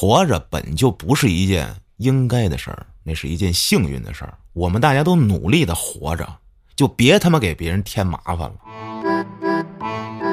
[0.00, 1.68] 活着本就不是一件
[1.98, 4.32] 应该的事儿，那是一件幸运的事儿。
[4.54, 6.26] 我们大家都努力的活着，
[6.74, 8.54] 就别他妈给别人添麻烦了。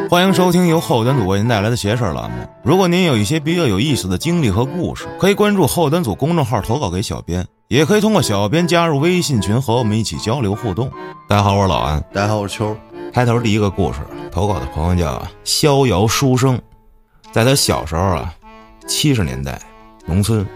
[0.10, 2.38] 欢迎收听由后端组为您带来的邪事儿栏目。
[2.64, 10.90] 如果您有一些比较有意思的经历和故事，可以关注后端组公众号投稿给小编，也可以通过小编加入微信群和我们一起交流互动。
[11.28, 12.02] 大家好，我是老安。
[12.14, 12.74] 大家好，我是秋。
[13.12, 14.00] 开头第一个故事，
[14.32, 16.58] 投稿的朋友叫逍遥书生，
[17.34, 18.34] 在他小时候啊，
[18.88, 19.62] 七十年代，
[20.06, 20.48] 农村，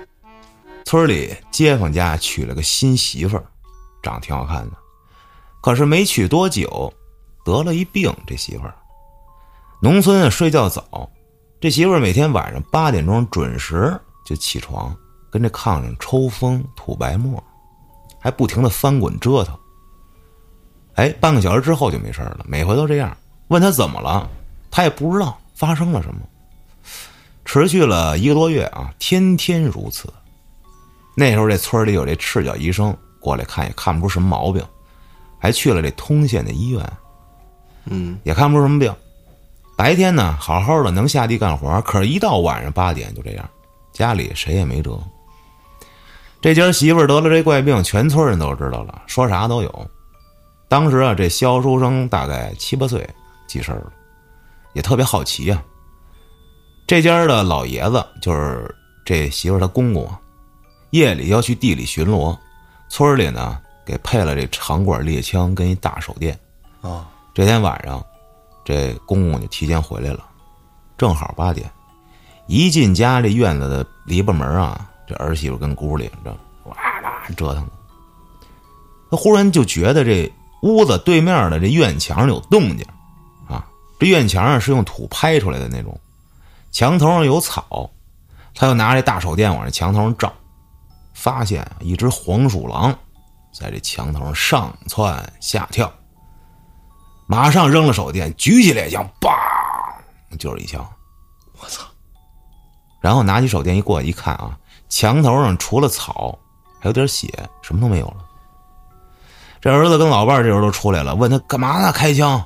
[0.85, 3.44] 村里街坊家娶了个新媳妇儿，
[4.02, 4.77] 长得挺好看的，
[5.62, 6.91] 可是没娶多久，
[7.44, 8.12] 得了一病。
[8.26, 8.73] 这媳妇儿，
[9.81, 11.09] 农村睡觉早，
[11.59, 14.95] 这媳妇儿每天晚上八点钟准时就起床，
[15.29, 17.43] 跟这炕上抽风吐白沫，
[18.18, 19.55] 还不停的翻滚折腾。
[20.95, 23.16] 哎，半个小时之后就没事了，每回都这样。
[23.49, 24.29] 问他怎么了，
[24.71, 26.21] 他也不知道发生了什么。
[27.54, 30.08] 持续了一个多月啊，天天如此。
[31.14, 34.63] 那时候这村里有这赤脚医生过来看，也看不出什么毛病，
[35.38, 36.93] 还去了这通县的医院，
[37.88, 38.96] 嗯，也看不出什么病。
[39.76, 43.49] 白天呢，好好的能下地干活，可是一到晚上八点就这样，
[43.91, 44.98] 家里谁也没辙。
[46.40, 49.91] 这家媳妇得了这怪病，全村人都知道了，说啥都有。
[50.70, 53.05] 当时啊，这肖书生大概七八岁，
[53.46, 53.91] 记事儿了，
[54.71, 55.62] 也特别好奇呀。
[56.91, 58.75] 这家的老爷子就是
[59.05, 60.20] 这媳妇她公公啊，
[60.89, 62.37] 夜里要去地里巡逻，
[62.89, 66.38] 村里呢给配了这长管猎枪跟一大手电。
[66.81, 68.06] 啊，这天晚上，
[68.66, 70.19] 这公公就提前回来了，
[70.97, 71.72] 正好八点，
[72.47, 77.72] 一进家这院子的篱笆门啊，这儿媳妇跟屋里着哇啦折腾呢，
[79.09, 80.29] 他忽然就觉得这。
[80.63, 82.85] 屋子对面的这院墙上有动静，
[83.47, 83.66] 啊，
[83.97, 86.00] 这院墙上是用土拍出来的那种，
[86.72, 87.90] 墙头上有草，
[88.56, 90.31] 他又拿这大手电往这墙头上照，
[91.14, 92.97] 发现一只黄鼠狼
[93.53, 95.92] 在这墙头上上窜下跳，
[97.28, 99.30] 马上扔了手电，举起猎枪，梆，
[100.38, 100.86] 就是一枪，
[101.60, 101.84] 我操！
[103.02, 106.38] 然后拿起手电一过一看啊，墙头上除了草，
[106.80, 107.28] 还有点血，
[107.62, 108.18] 什么都没有了。
[109.60, 111.92] 这儿子跟老伴儿这时候都出来了，问他干嘛呢？
[111.92, 112.42] 开枪。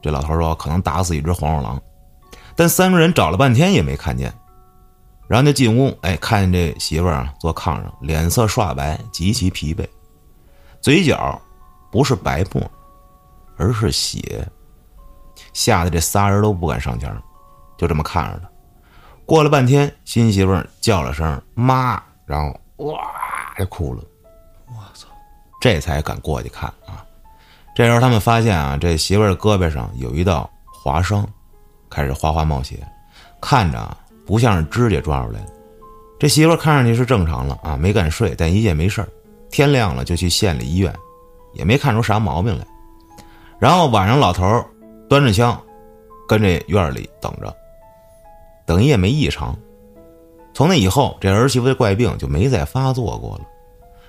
[0.00, 1.80] 这老头说可能打死一只黄鼠狼，
[2.58, 4.34] 但三个人找了半天也没看见。
[5.28, 9.86] 然后就进屋，哎，看见这媳妇儿啊坐炕上，脸色刷白，极其疲惫，
[10.80, 11.40] 嘴角
[11.92, 12.68] 不是白沫，
[13.56, 14.44] 而是血，
[15.52, 17.16] 吓得这仨人都不敢上前，
[17.76, 18.50] 就这么看着他。
[19.24, 22.98] 过了半天，新媳妇儿叫了声妈，然后哇
[23.56, 24.02] 就哭了。
[24.66, 25.06] 我操
[25.60, 27.06] 这才敢过去看啊！
[27.76, 31.24] 这时候他们发现啊，这媳妇儿胳膊上有一道划伤，
[31.90, 32.76] 开始哗哗冒血，
[33.40, 35.52] 看着不像是指甲抓出来的。
[36.18, 39.06] 这媳妇看上去是正常了啊，没敢睡，但一夜没事
[39.50, 40.94] 天亮了就去县里医院，
[41.54, 42.66] 也没看出啥毛病来。
[43.58, 44.64] 然后晚上老头
[45.08, 45.60] 端着枪，
[46.28, 47.54] 跟这院里等着，
[48.66, 49.56] 等一夜没异常。
[50.54, 53.42] 从那以后，这儿媳妇的怪病就没再发作过了。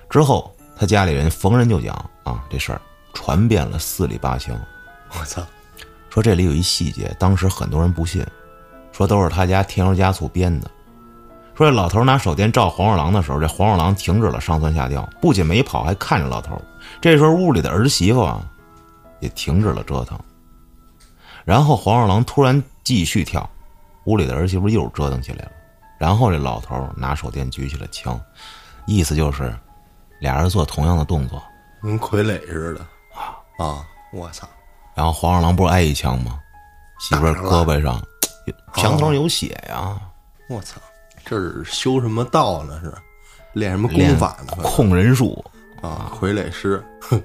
[0.09, 0.53] 之后。
[0.81, 2.79] 他家里人逢人就讲啊，这事儿
[3.13, 4.57] 传遍了四里八乡。
[5.11, 5.43] 我操！
[6.09, 8.25] 说这里有一细节，当时很多人不信，
[8.91, 10.69] 说都是他家添油加醋编的。
[11.55, 16.59] 说这老头拿手电照黄鼠狼的时候，这黄鼠狼停止了上蹿下跳，不仅没跑，还看着老头。
[17.01, 18.41] 这时候屋里的儿媳妇啊，
[19.19, 20.19] 也停止了折腾。
[21.45, 23.49] 然后黄鼠狼突然继续跳，
[24.05, 25.51] 屋里的儿媳妇又折腾起来了。
[25.97, 28.19] 然后这老头拿手电举起了枪，
[28.85, 29.53] 意思就是。
[30.19, 31.41] 俩人做同样的动作，
[31.81, 32.81] 跟傀儡似的
[33.15, 33.87] 啊啊！
[34.11, 34.45] 我操！
[34.99, 36.37] 然后黄鼠狼不是挨一枪吗？
[36.99, 38.03] 媳妇儿胳膊上
[38.73, 39.97] 墙头有血呀！
[40.49, 40.75] 我操！
[41.23, 42.81] 这是修什么道呢？
[42.83, 42.93] 是
[43.53, 44.61] 练什么功法呢？
[44.61, 45.41] 控人术
[45.81, 46.11] 啊！
[46.19, 47.23] 傀儡师，哼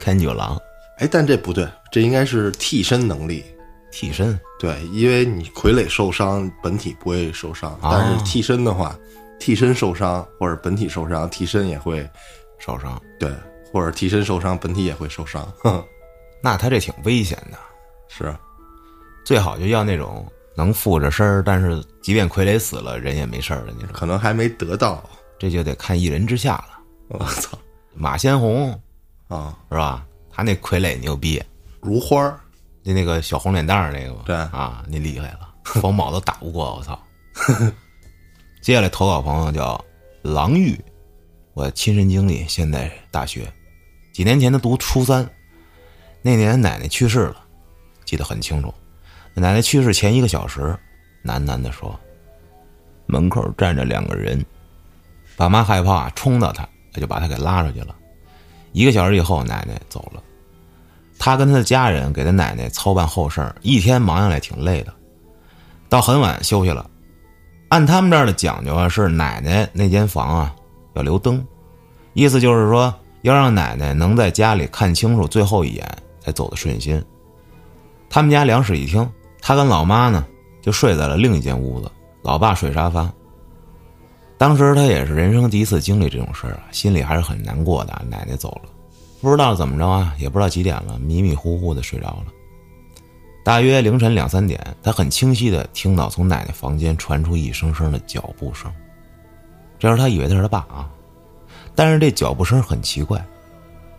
[0.00, 0.58] 天九郎。
[0.96, 3.44] 哎，但这不对，这应该是替身能力。
[3.92, 8.96] 替身对，因为你傀儡受伤，本体不会受伤，但是替身的话。
[9.38, 12.08] 替身受伤或者本体受伤，替身也会
[12.58, 12.98] 受伤。
[13.20, 13.30] 对，
[13.70, 15.46] 或者替身受伤，本体也会受伤。
[16.44, 17.58] 那他这挺危险的，
[18.06, 18.36] 是。
[19.24, 23.88] 最好就要那种能附着身儿，但是即便傀儡死了，人也没事儿的那种。
[23.94, 25.02] 可能还没得到，
[25.38, 26.78] 这就得看一人之下了。
[27.08, 27.56] 我操，
[27.94, 28.78] 马先红
[29.28, 30.06] 啊，是吧？
[30.30, 31.42] 他那傀儡牛逼，
[31.80, 32.38] 如花儿，
[32.82, 34.36] 就那个小红脸蛋儿那个对。
[34.36, 35.48] 啊，你厉害了，
[35.80, 37.02] 黄毛都打不过，我操。
[38.60, 39.82] 接下来投稿朋友叫
[40.20, 40.78] 狼玉，
[41.54, 43.50] 我亲身经历，现在大学，
[44.12, 45.26] 几年前他读初三，
[46.26, 47.36] 那年奶奶去世了，
[48.06, 48.72] 记得很清楚。
[49.34, 50.74] 奶奶去世前一个小时，
[51.22, 51.94] 喃喃的说
[53.04, 54.42] ：“门口站着两个人。
[55.36, 57.94] 爸妈害怕，冲到他，他就把他给拉出去了。
[58.72, 60.22] 一个小时以后，奶奶走了。
[61.18, 64.94] 他跟他的家人给他奶奶操办后事一天忙下来挺累的。
[65.90, 66.88] 到很晚休息了。
[67.68, 70.56] 按他们这儿的讲究啊，是奶奶那间房啊
[70.94, 71.46] 要留灯，
[72.14, 75.86] 意思就是说要让奶奶能在家里看清楚最后一眼
[76.24, 77.02] 才走得顺心。
[78.08, 79.08] 他们家两室一厅，
[79.40, 80.24] 他跟老妈呢
[80.62, 81.90] 就睡在了另一间屋子，
[82.22, 83.12] 老爸睡沙发。
[84.36, 87.92] 当时他也是人生第一次经历这种事儿啊，心里还是很难过的。
[88.10, 88.70] 奶奶走了，
[89.20, 92.26] 不知道怎么着啊，也不知道几点了，迷迷糊糊的睡着了。
[93.44, 98.72] 大约凌晨两三点，他很清晰的听到从奶奶房间传出一声声的脚步声。
[99.78, 100.90] 这时候他以为他是他爸啊，
[101.74, 103.24] 但是这脚步声很奇怪，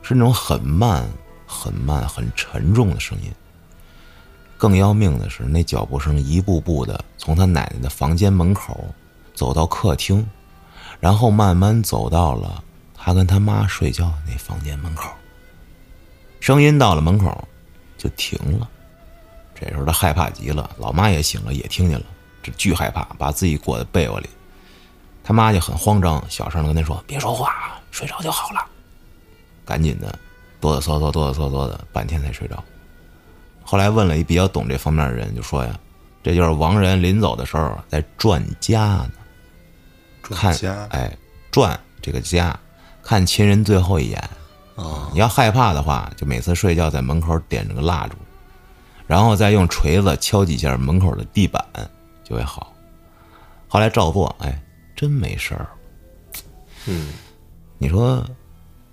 [0.02, 1.08] 是那种很慢、
[1.56, 3.32] 很慢、很沉重的声音。
[4.58, 8.86] 更要命的是，那脚步声一步步的从他奶奶的房间门口。
[9.36, 10.26] 走到客厅，
[10.98, 12.64] 然后慢慢走到了
[12.96, 15.12] 他跟他妈睡觉那房间门口。
[16.40, 17.46] 声音到了门口，
[17.98, 18.70] 就停了。
[19.54, 22.06] 这时候他害怕极了，老妈也醒了，也听见了，
[22.42, 24.30] 这巨害怕，把自己裹在被窝里。
[25.22, 28.66] 他妈就很慌张，小声的跟他说：“别说话，睡着就好了。”
[29.68, 30.18] 赶紧的，
[30.60, 32.64] 哆哆嗦嗦，哆哆嗦嗦的，半天才睡着。
[33.64, 35.80] 后来问了一比较懂这方面的人，就说呀
[36.22, 39.12] ：“这就是亡人临走的时候在转家呢。”
[40.22, 40.56] 看，
[40.90, 41.16] 哎，
[41.52, 42.58] 转这个家，
[43.04, 44.30] 看亲人最后一眼。
[44.76, 48.16] 啊，你要害怕的话，就每次睡觉在门口点着个蜡烛，
[49.08, 51.64] 然后再用锤子敲几下门口的地板，
[52.24, 52.74] 就会好。
[53.68, 54.62] 后来照做，哎，
[54.96, 55.68] 真没事儿。
[56.88, 57.14] 嗯，
[57.78, 58.24] 你说，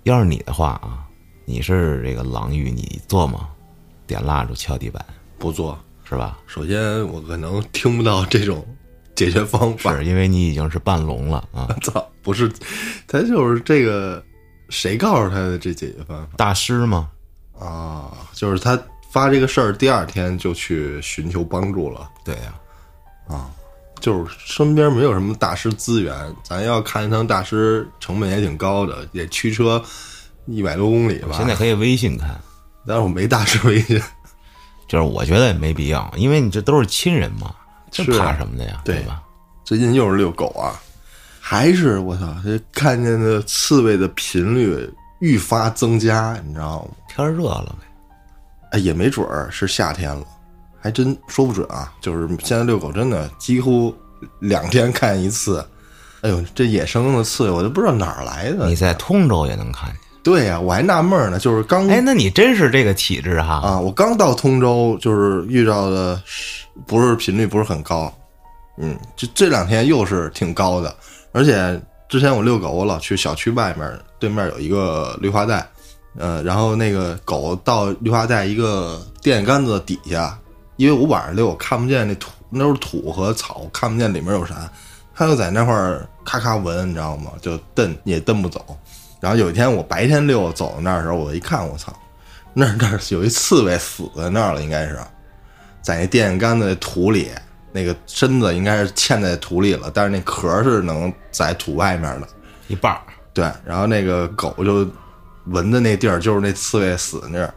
[0.03, 1.05] 要是你的话啊，
[1.45, 3.49] 你是这个狼玉，你做吗？
[4.07, 5.03] 点蜡烛敲地板？
[5.37, 6.37] 不做，是吧？
[6.47, 8.65] 首先，我可能听不到这种。
[9.15, 11.69] 解决方法是因为你已经是半聋了啊！
[11.83, 12.51] 操，不是，
[13.07, 14.23] 他就是这个，
[14.69, 16.29] 谁告诉他的这解决方法？
[16.35, 17.11] 大师吗？
[17.59, 18.75] 啊，就是他
[19.11, 22.09] 发这个事儿，第二天就去寻求帮助了。
[22.25, 22.55] 对呀，
[23.27, 23.51] 啊，
[23.99, 29.79] 就是身边没有什么大师资源，咱要看一趟大师，成本也挺高的，也驱车
[30.45, 31.29] 一百多公里吧。
[31.33, 32.39] 现在可以微信看，
[32.85, 34.01] 但是我没大师微信，
[34.87, 37.53] 就是我觉得也没必要，因为你这都是亲人嘛。
[37.91, 38.81] 这怕什么的呀？
[38.83, 39.21] 对吧？
[39.63, 40.73] 最近又是遛狗啊，
[41.39, 46.91] 还是我操，这看见的刺猬的频率愈发增加，你知道吗？
[47.07, 47.85] 天热了呗，
[48.71, 50.25] 哎，也没准儿是夏天了，
[50.81, 51.93] 还真说不准啊。
[52.01, 53.95] 就是现在遛狗真的几乎
[54.39, 55.63] 两天看一次。
[56.21, 58.67] 哎呦，这野生的刺猬我都不知道哪儿来的。
[58.67, 59.99] 你在通州也能看见？
[60.23, 63.79] 对呀，我还纳闷呢，就是刚哎，那你真是这个体质哈啊！
[63.79, 66.21] 我刚到通州，就是遇到的。
[66.87, 68.11] 不是频率不是很高，
[68.79, 70.95] 嗯，就这两天又是挺高的，
[71.31, 71.79] 而且
[72.09, 75.63] 之前我遛狗，我老去小区外面对面有一个绿化带，
[76.17, 80.35] 呃，然后那个狗到绿化带一个电线杆子底下，
[80.77, 84.67] 因为我晚上遛，我看不见那土，那都是土和草，看不见里面有啥，
[85.13, 87.33] 它就在那块儿咔咔闻，你知道吗？
[87.39, 88.65] 就蹬也蹬不走。
[89.23, 91.93] 然后有一天我白天遛走到那儿的时候，我一看，我操，
[92.53, 94.99] 那儿那儿有一刺猬死在那儿了，应该是。
[95.81, 97.29] 在那电线杆子那土里，
[97.71, 102.27] 那个身子应该是嵌在土里了，但是那壳是能在土外面的
[102.67, 102.97] 一半
[103.33, 104.85] 对，然后那个狗就
[105.45, 107.53] 闻的那地儿就是那刺猬死那儿。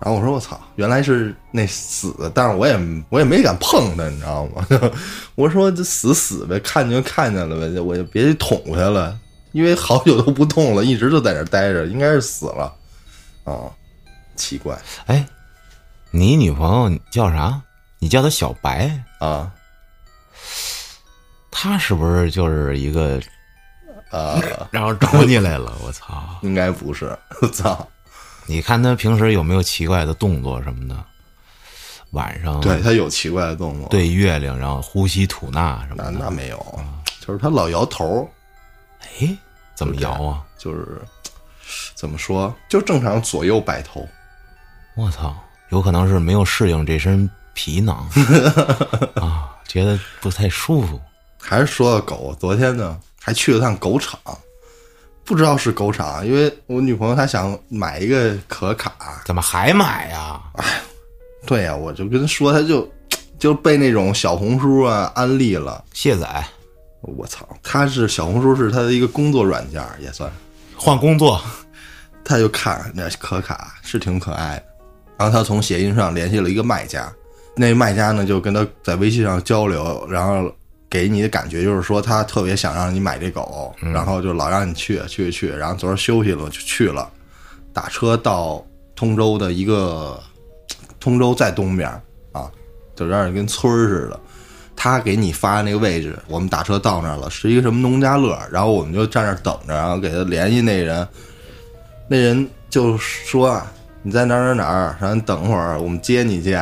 [0.00, 2.78] 然后我说我操，原来是那死，但是我也
[3.10, 4.66] 我也没敢碰它，你知道吗？
[5.36, 9.14] 我说这死死呗，看见就看见了呗，我就别捅它了，
[9.54, 12.74] 因为好久都不动了， 一直就在那待着，应该是死了
[13.44, 13.72] 啊，
[14.36, 15.26] 奇怪，哎。
[16.16, 17.60] 你女朋友叫啥？
[17.98, 19.50] 你叫她小白啊？
[21.50, 23.20] 她是不是就是一个
[24.12, 25.76] 呃，然后找你来了？
[25.84, 26.38] 我操！
[26.42, 27.88] 应该不是，我操！
[28.46, 31.04] 你看她平时有没有奇怪的动作什么的？
[32.12, 36.12] 晚上对她有奇怪的动作，对月亮，然后呼吸吐纳什么的。
[36.12, 36.80] 那那没有，
[37.20, 38.30] 就是她老摇头。
[39.18, 39.36] 哎，
[39.74, 40.42] 怎么摇啊？
[40.58, 41.00] 就是
[41.94, 42.54] 怎么说？
[42.68, 44.06] 就正常左右摆头。
[44.96, 45.34] 我操！
[45.70, 48.08] 有可能是没有适应这身皮囊
[49.16, 51.00] 啊，觉得不太舒服。
[51.40, 54.18] 还是说到狗，昨天呢还去了趟狗场，
[55.24, 60.40] 不知道是狗场，因为我女朋友她想买一个可卡，怎么还买呀？
[60.54, 60.80] 哎，
[61.44, 62.88] 对呀，我就跟她说，她就
[63.38, 66.46] 就被那种小红书啊安利了卸载。
[67.16, 70.30] 我操，他是小红书是他的一个工作软件，也算
[70.76, 71.40] 换工作，
[72.24, 74.64] 他就看那可卡是挺可爱的。
[75.18, 77.12] 然后他从谐音上联系了一个卖家，
[77.54, 80.50] 那卖家呢就跟他在微信上交流，然后
[80.90, 87.08] 给你的感觉就是说他特别想让你买这狗，然后就老让你去去去，然后昨儿休息了就去了，
[87.72, 88.64] 打车到
[88.96, 90.20] 通州的一个
[90.98, 91.88] 通州在东边
[92.32, 92.50] 啊，
[92.96, 94.20] 就让人跟村儿似的。
[94.76, 101.06] 他给你发那个位置，我们打车到那儿了，是一个什么农家乐，然后我们就站那儿等着，然后给他联系那人，
[102.08, 103.70] 那人就说啊
[104.02, 106.58] 你在哪儿哪儿哪儿，让你等会儿，我们接你去。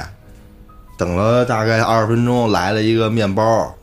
[0.99, 3.75] 等了大概二十分钟，来了一个面包，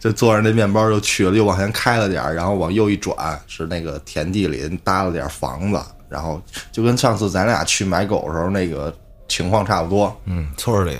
[0.00, 6.40] 就 坐着那面包就去了，又往前开了点儿，然后往右一转，是那个田地里搭了点房子，然后
[6.72, 8.96] 就跟上次咱俩去买狗的时候那个
[9.28, 10.16] 情况差不多。
[10.24, 10.96] 嗯，村里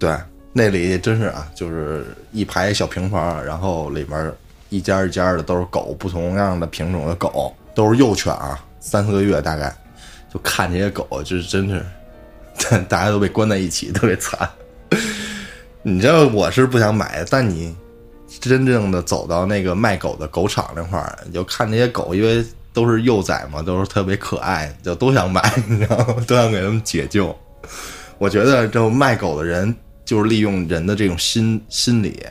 [0.00, 0.16] 对，
[0.56, 4.32] 那里真是啊，就是一排小平房，然后里面
[4.68, 9.74] 一家一家的都是狗，不同样的品种的狗，都是幼犬啊，三四个月大概，
[10.32, 11.84] 就看这些狗，就是真是，
[12.88, 14.48] 大家都被关在一起，特别惨。
[15.82, 17.74] 你知道我是不想买，但你
[18.40, 26.14] 真正的走到那个卖狗的狗场那块儿，就看这些狗，因为都是幼崽嘛，都是特别可爱，就都想买， 你知道吗？
[26.28, 27.36] 都想给他们解救。
[28.18, 32.24] 我觉得这卖狗的人就是利用人的这种心心理，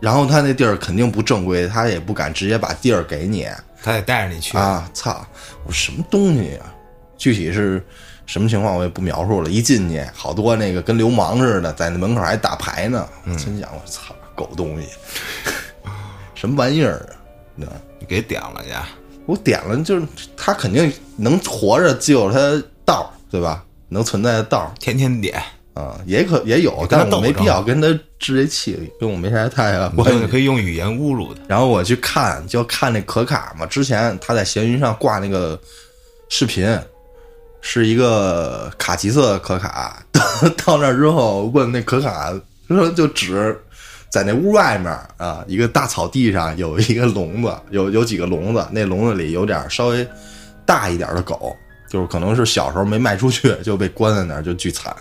[0.00, 3.46] 然后他那地儿肯定不正规，他也不敢直接把地儿给你
[3.82, 4.56] 他得带着你去。
[4.58, 4.90] 啊！
[4.92, 5.26] 操，
[5.64, 6.74] 我什么东西啊、
[7.16, 7.82] 具体是
[8.26, 9.48] 什么情况我也不描述了。
[9.48, 13.08] 一进去，好多那个跟流氓似的，在那门口还打牌呢。
[13.24, 14.88] 我真想，我操，狗东西，
[16.34, 17.16] 什么玩意儿啊？
[17.54, 18.70] 你知道你给点了去，
[19.26, 23.64] 我点了，就是他肯定能活着，就有他道，对吧？
[23.88, 25.42] 能存在的道天天点，
[25.78, 27.86] 啊，也可也有，但是我没必要跟他
[28.18, 30.26] 置这气，跟我没啥太大关系。
[30.26, 31.40] 可以用语言侮辱他。
[31.46, 33.64] 然后我去看，就看那可卡嘛。
[33.64, 35.56] 之前他在闲鱼上挂那个
[36.28, 36.66] 视频，
[37.60, 40.04] 是一个卡其色的可卡。
[40.10, 42.32] 到 到那儿之后，问那可卡，
[42.66, 43.56] 说就指
[44.10, 50.04] 在那屋外面啊，一个大草地上有一个笼子，有有几个笼子，那笼子里有点稍微
[50.66, 51.54] 大一点的狗，
[51.88, 54.94] 就是可能是小时候没卖出去就被关在那儿，就巨惨，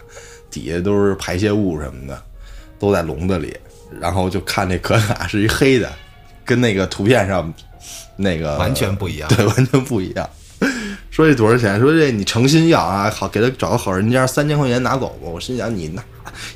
[0.50, 2.22] 底下都是排泄物什么的，
[2.80, 3.56] 都在笼子里。
[4.02, 5.90] 然后就看那可卡是一黑的，
[6.44, 7.54] 跟那个图片上
[8.18, 10.30] 那个完全不一样对，完全不一样。
[11.10, 11.80] 说这多少钱？
[11.80, 15.22] 说这你诚心要啊，好给他找个好人家，三千块钱拿走吧。
[15.22, 16.04] 我心想你那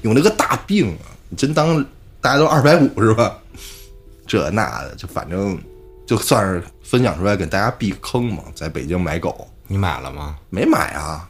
[0.01, 1.81] 有那个大病啊，你真当
[2.19, 3.37] 大家都二百五是吧？
[4.27, 5.57] 这那的，就反正
[6.05, 8.43] 就算是分享出来给大家避坑嘛。
[8.53, 10.35] 在北京买狗你买了吗？
[10.49, 11.29] 没买啊？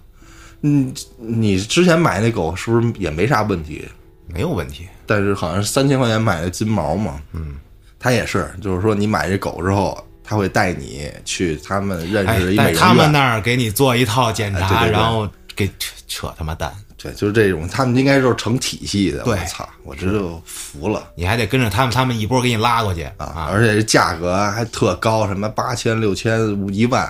[0.62, 3.88] 嗯，你之前买那狗是不是也没啥问题？
[4.27, 4.88] 没有问题。
[5.06, 7.56] 但是好像是三千块钱买的金毛嘛，嗯，
[8.00, 19.24] 他也是，就是说你买这狗之后，他会带你去他们认哎识的一，美容在他们，那儿给你做一套检查，哎对对对然后给扯扯他妈蛋，对，就是这种，他们应该就是成体系的。
[19.24, 23.25] 对我操，我这就服了你还得跟着他们，他们一波给你拉过去啊！
[23.25, 23.50] 啊！
[23.51, 26.39] 而且这价格还特高，什么八千、六千、
[26.74, 27.03] 一万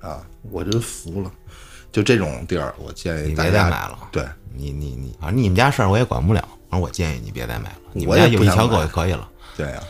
[0.00, 1.30] 啊，我真服了。
[1.92, 3.98] 就这种地儿，我建议你大家别再买了。
[4.10, 6.40] 对，你你你，反正你们家事儿我也管不了，
[6.70, 7.76] 反正我建议你别再买了。
[7.92, 9.28] 你们我也家有一条狗就可以了。
[9.56, 9.82] 对啊，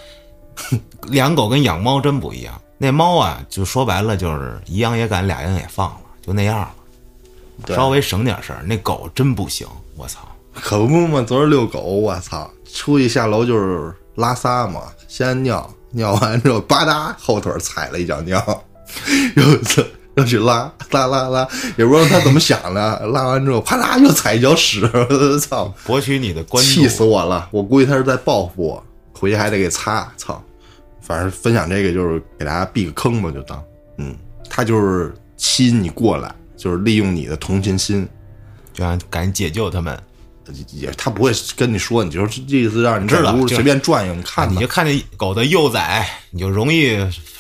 [1.13, 2.61] 养狗跟养猫真不一样。
[2.79, 8.63] 那猫啊，就说白了就是一样也赶，俩样也放了，就那样了，稍微省点事儿。
[8.65, 10.21] 那狗真不行，我操！
[10.55, 18.65] 可不嘛，昨儿遛狗，我操，出去下楼就是拉撒嘛，先尿，尿完之后吧嗒后腿踩了一脚尿，
[19.37, 19.89] 又次
[20.19, 27.49] 又去拉 拉拉拉，也不知道他怎么想的，拉完之后啪啦又踩一脚屎， 我操，博取你的关注，气死我了！
[27.53, 30.43] 我估计他是在报复我，回去还得给擦，操！
[31.01, 33.63] 反正分享这个就是给大家避个坑吧，就当
[33.97, 34.15] 嗯，
[34.51, 38.07] 他就是吸引你过来，就是利用你的同情心。
[38.75, 39.99] 就想赶紧解救他们。
[40.73, 44.67] 也他不会跟你说，你就是这意思让你知道随便转悠，你看吧你就。
[44.67, 46.97] 看见狗的幼崽，你就容易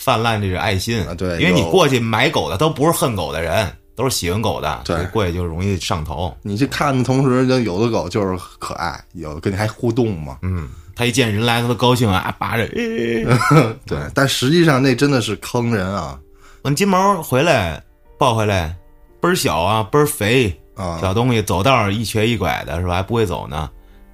[0.09, 6.35] 泛滥这个爱心啊对因为你过去买狗的都不是恨狗的人，都是喜欢狗的，对过去就容易上头。
[6.41, 10.39] 你去看的同时，就有的狗就是可爱，有的跟你还互动嘛。
[10.41, 13.39] 嗯，他一见人来，他都高兴啊，扒着，哎，
[13.85, 16.19] 对，但实际上那真的是坑人啊
[16.63, 17.83] 我金毛回来
[18.17, 18.75] 抱回来，
[19.21, 20.99] 倍儿小啊，倍儿肥，啊！
[21.03, 22.95] 小东西走道儿一瘸一拐的，是吧？
[22.95, 23.69] 还不会走呢，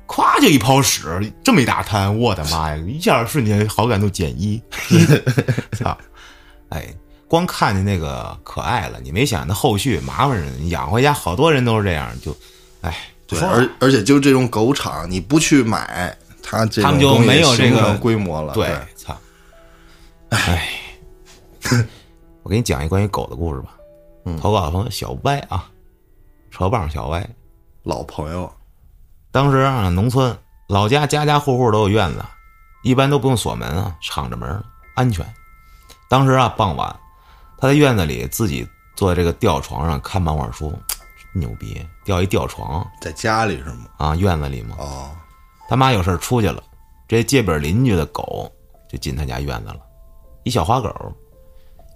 [0.07, 2.77] 咵就一泡屎，这么一大滩，我的妈呀！
[2.77, 4.63] 一下瞬间好感度减一，
[5.73, 5.97] 操！
[6.69, 6.87] 哎，
[7.27, 12.37] 光看见那个可爱了，你没想那后续麻烦人，养回家好多人都是这样，就，
[12.83, 12.97] 哎，
[13.27, 18.53] 对，而而且就这种狗场，你不去买，它这他们就没有这个规模了。
[18.55, 19.17] 对对，，操！
[20.31, 20.69] 哎，
[22.43, 23.77] 我给你讲一关于狗的故事吧。
[24.27, 25.71] 嗯投稿朋友小歪啊，
[26.51, 27.27] 车棒小歪，
[27.83, 28.51] 老朋友，
[29.35, 30.33] 当时啊，农村
[30.69, 32.25] 老家家家户户都有院子，
[32.85, 34.63] 一般都不用锁门啊，敞着门，
[34.95, 35.27] 安全。
[36.09, 36.95] 当时啊，傍晚，
[37.59, 38.65] 他在院子里自己
[38.95, 40.73] 坐在这个吊床上看漫画书，
[41.33, 43.87] 牛逼，吊一吊床在家里是吗？
[43.97, 44.77] 啊，院子里嘛。
[44.79, 45.11] 哦，
[45.69, 46.63] 他妈有事出去了，
[47.09, 48.49] 这街边邻居的狗
[48.89, 49.81] 就进他家院子了，
[50.45, 50.95] 一小花狗，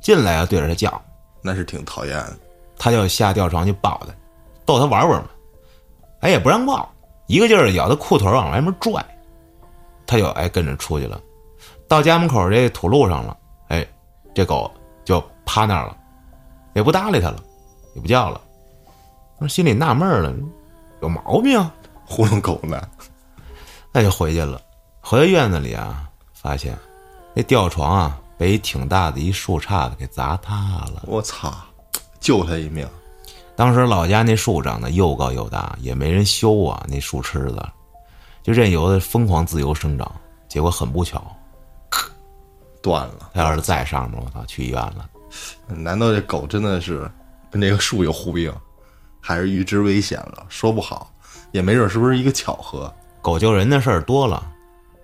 [0.02, 1.00] 进来啊，对着他叫，
[1.40, 2.37] 那是挺讨厌的。
[2.76, 4.12] 他就下吊床去抱他，
[4.66, 5.28] 逗他玩玩嘛。
[6.23, 6.92] 哎，也不让抱，
[7.29, 9.05] 一个劲儿的咬他裤腿往外面拽，
[10.07, 11.21] 他就哎跟着出去了。
[11.87, 13.37] 到家门口这土路上了，
[13.69, 13.87] 哎，
[14.35, 14.71] 这狗
[15.05, 15.97] 就趴那儿了，
[16.75, 17.37] 也不搭理他了，
[17.95, 18.41] 也不叫了。
[19.39, 20.35] 我心里纳闷了，
[21.01, 21.73] 有毛病啊。
[22.05, 22.89] 糊弄狗呢？
[23.93, 24.61] 那就回去了。
[25.01, 26.75] 回到院子里啊，发现
[27.35, 30.55] 那吊床啊被一挺大的一树杈子给砸塌
[30.87, 31.03] 了。
[31.07, 31.55] 我操！
[32.21, 32.89] 救他一命。
[33.59, 37.61] 当时老家那树长得又高又大，也没人修啊，那树枝子
[38.41, 40.09] 就任由它疯狂自由生长。
[40.47, 41.37] 结果很不巧，
[42.81, 43.31] 断了。
[43.35, 45.11] 他要是在上面，我操，去医院了。
[45.67, 47.11] 难道这狗真的是
[47.50, 48.55] 跟这个树有呼应，
[49.21, 50.47] 还是预知危险了？
[50.49, 51.12] 说不好，
[51.50, 52.95] 也没准是不是一个巧合。
[53.21, 54.49] 狗救人的事儿多了，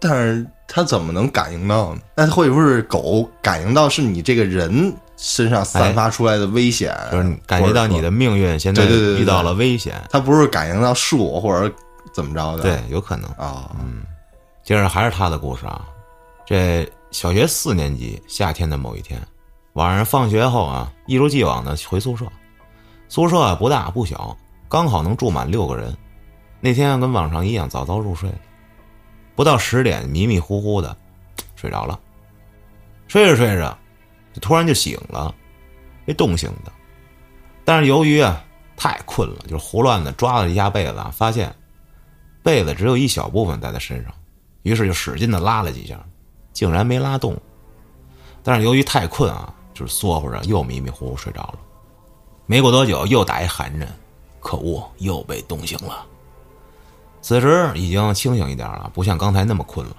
[0.01, 2.01] 但是它怎么能感应到呢？
[2.17, 6.97] 那会不会是狗感应到是你这个人身上散发出来的危险？
[7.13, 10.03] 就是感觉到你的命运现在遇到了危险。
[10.11, 11.75] 他不是感应到树或者
[12.13, 12.63] 怎么着的？
[12.63, 13.31] 对，有可能。
[13.33, 14.03] 啊，嗯
[14.63, 15.87] 接着还是他的故事啊。
[16.47, 19.21] 这小学四年级夏天的某一天，
[19.75, 22.25] 晚上放学后啊，一如既往的回宿舍。
[23.09, 24.37] 宿舍啊不大不小，
[24.69, 25.95] 刚好能住满六个人。
[26.61, 28.31] 那天啊跟往常一样早早入睡，
[29.37, 30.97] 不到十点迷迷糊糊的
[31.55, 32.01] 睡着了。
[33.07, 33.77] 睡着睡着，
[34.35, 35.35] 就突然就醒了，
[36.05, 36.71] 被冻醒的。
[37.65, 38.45] 但是由于啊
[38.77, 41.55] 太困了，就是胡乱的抓了一下被子，发现
[42.43, 44.13] 被子只有一小部分在他身上。
[44.63, 45.99] 于是就使劲的拉了几下，
[46.53, 47.35] 竟然没拉动。
[48.43, 51.59] 但是由于太困啊，就是缩乎着又迷迷糊糊睡着了。
[52.47, 53.89] 没过多久又打一寒颤，
[54.41, 56.05] 可恶，又被冻醒了。
[57.23, 59.97] 此时已经清醒一点了，不像刚才那么困了。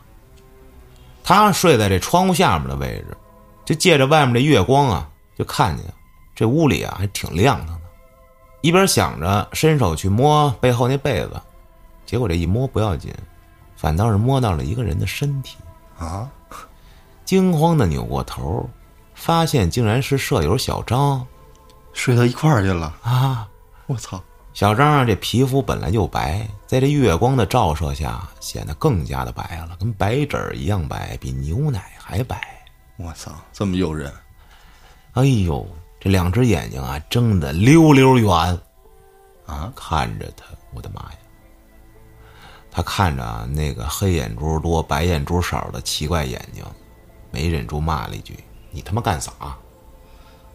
[1.23, 3.17] 他睡在这窗户下面的位置，
[3.65, 5.85] 就借着外面的月光啊，就看见
[6.35, 7.81] 这屋里啊还挺亮堂的。
[8.61, 11.41] 一边想着伸手去摸背后那被子，
[12.05, 13.13] 结果这一摸不要紧。
[13.75, 15.57] 反倒是摸到了一个人的身体，
[15.99, 16.27] 啊，
[17.25, 18.67] 惊慌的扭过头，
[19.13, 21.25] 发现竟然是舍友小张
[21.91, 22.95] 睡到一块儿去了。
[23.03, 23.47] 啊！
[23.87, 24.19] 我操！
[24.53, 32.64] 小张啊，这皮肤本来就白，在这月光的照射下，显得更加的白了，跟白纸一样白，比牛奶还白。
[32.97, 34.11] 我操，这么诱人！
[35.13, 35.67] 哎呦，
[35.99, 38.59] 这两只眼睛啊，睁得溜溜圆，
[39.45, 41.17] 啊，看着他，我的妈呀！
[42.71, 46.63] 他看着啊那个黑眼珠多、白眼珠少的奇怪眼睛，
[47.31, 48.37] 没忍住骂了一句
[48.71, 49.31] ：“你他妈干啥？”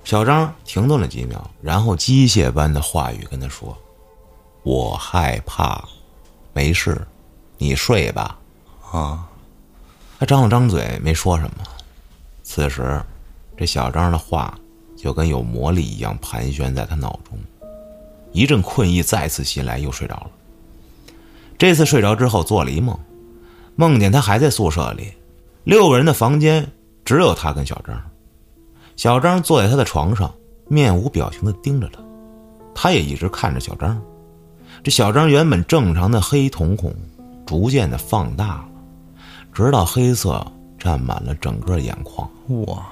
[0.04, 3.76] 小张停顿了几秒，然后机械般的话语跟他说
[4.64, 5.82] ：“我害怕，
[6.52, 7.06] 没事，
[7.58, 8.38] 你睡吧。”
[8.92, 9.28] 啊，
[10.18, 11.64] 他张了张嘴，没说什么。
[12.52, 13.00] 此时，
[13.56, 14.58] 这小张的话
[14.96, 17.38] 就跟有魔力一样盘旋在他脑中，
[18.32, 20.30] 一阵困意再次袭来，又睡着了。
[21.56, 22.98] 这次睡着之后做了一梦，
[23.76, 25.12] 梦见他还在宿舍里，
[25.62, 26.68] 六个人的房间
[27.04, 28.02] 只有他跟小张。
[28.96, 30.34] 小张坐在他的床上，
[30.66, 32.02] 面无表情的盯着他，
[32.74, 34.02] 他也一直看着小张。
[34.82, 36.92] 这小张原本正常的黑瞳孔，
[37.46, 38.68] 逐渐的放大了，
[39.54, 40.44] 直到黑色
[40.80, 42.28] 占满了整个眼眶。
[42.66, 42.86] 哇，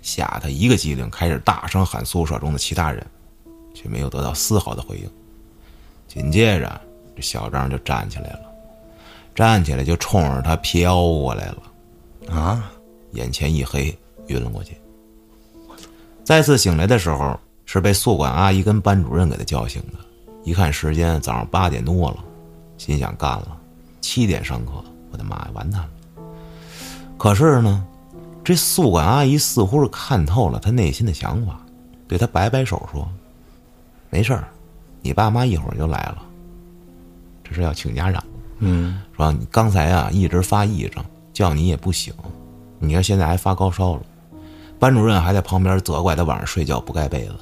[0.00, 3.04] 吓他一个机灵，开始大声喊宿舍中的其他人，
[3.74, 5.10] 却没有得到丝毫的回应。
[6.06, 6.80] 紧接着，
[7.16, 8.42] 这小张就站起来了，
[9.34, 11.62] 站起来就冲着他飘过来了，
[12.32, 12.70] 啊，
[13.12, 14.76] 眼前一黑，晕了过去。
[16.22, 19.98] 再次醒来的时候，是被宿管阿姨跟班主任给他叫醒的。
[20.44, 22.24] 一看时间，早上八点多了，
[22.78, 23.60] 心想干了，
[24.00, 24.72] 七点上课，
[25.10, 25.88] 我的妈呀，完蛋了！
[27.18, 27.84] 可是呢，
[28.44, 31.60] 这宿管阿姨似乎是看透了他内心的想法，
[32.06, 33.08] 对他摆摆手说
[34.10, 34.48] ：“没事儿，
[35.02, 36.22] 你爸妈一会儿就来了。
[37.42, 38.22] 这是要请家长，
[38.58, 42.12] 嗯，说你刚才啊一直发癔症，叫你也不醒，
[42.78, 44.02] 你看现在还发高烧了。
[44.78, 47.36] 班主任还在旁边责怪他晚上睡觉不盖被子。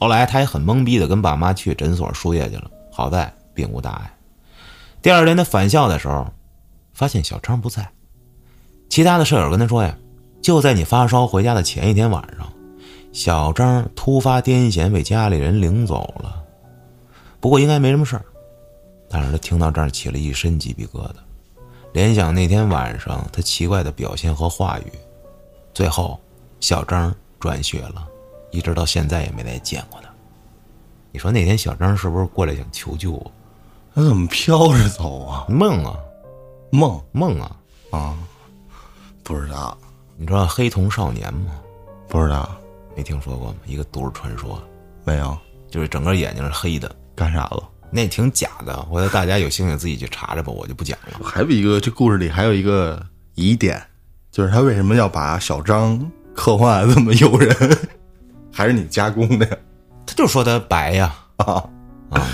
[0.00, 4.10] 后来他也很懵逼的跟爸妈去诊所输液去了，好在并无大碍。
[5.00, 6.26] 第二天他返校的时候，
[6.92, 7.88] 发现小张不在。
[8.88, 9.96] 其他的舍友跟他说呀，
[10.42, 12.52] 就在你发烧回家的前一天晚上，
[13.12, 16.42] 小张突发癫痫被家里人领走了。
[17.40, 18.24] 不过应该没什么事儿。
[19.10, 21.14] 但是他听到这儿起了一身鸡皮疙瘩，
[21.92, 24.92] 联想那天晚上他奇怪的表现和话语，
[25.72, 26.18] 最后
[26.60, 28.06] 小张转学了，
[28.50, 30.08] 一直到现在也没再见过他。
[31.10, 33.30] 你说那天小张是不是过来想求救啊？
[33.94, 35.46] 他怎么飘着走啊？
[35.48, 35.96] 梦啊
[36.70, 37.56] 梦梦啊！
[37.90, 38.18] 啊？
[39.28, 39.76] 不知道，
[40.16, 41.50] 你知道黑瞳少年吗？
[42.08, 42.50] 不知道，
[42.96, 43.56] 没听说过吗？
[43.66, 44.58] 一个都市传说，
[45.04, 45.36] 没有，
[45.70, 47.62] 就是整个眼睛是黑的，干啥了？
[47.90, 48.80] 那挺假的。
[48.84, 51.20] 回头大家有兴趣自己去查查吧，我就不讲了。
[51.22, 53.78] 还有一个，这故事里还有一个疑点，
[54.32, 57.54] 就是他为什么要把小张刻画得这么诱人？
[58.50, 59.54] 还是你加工的呀？
[60.06, 61.62] 他就说他白呀，啊
[62.08, 62.26] 啊，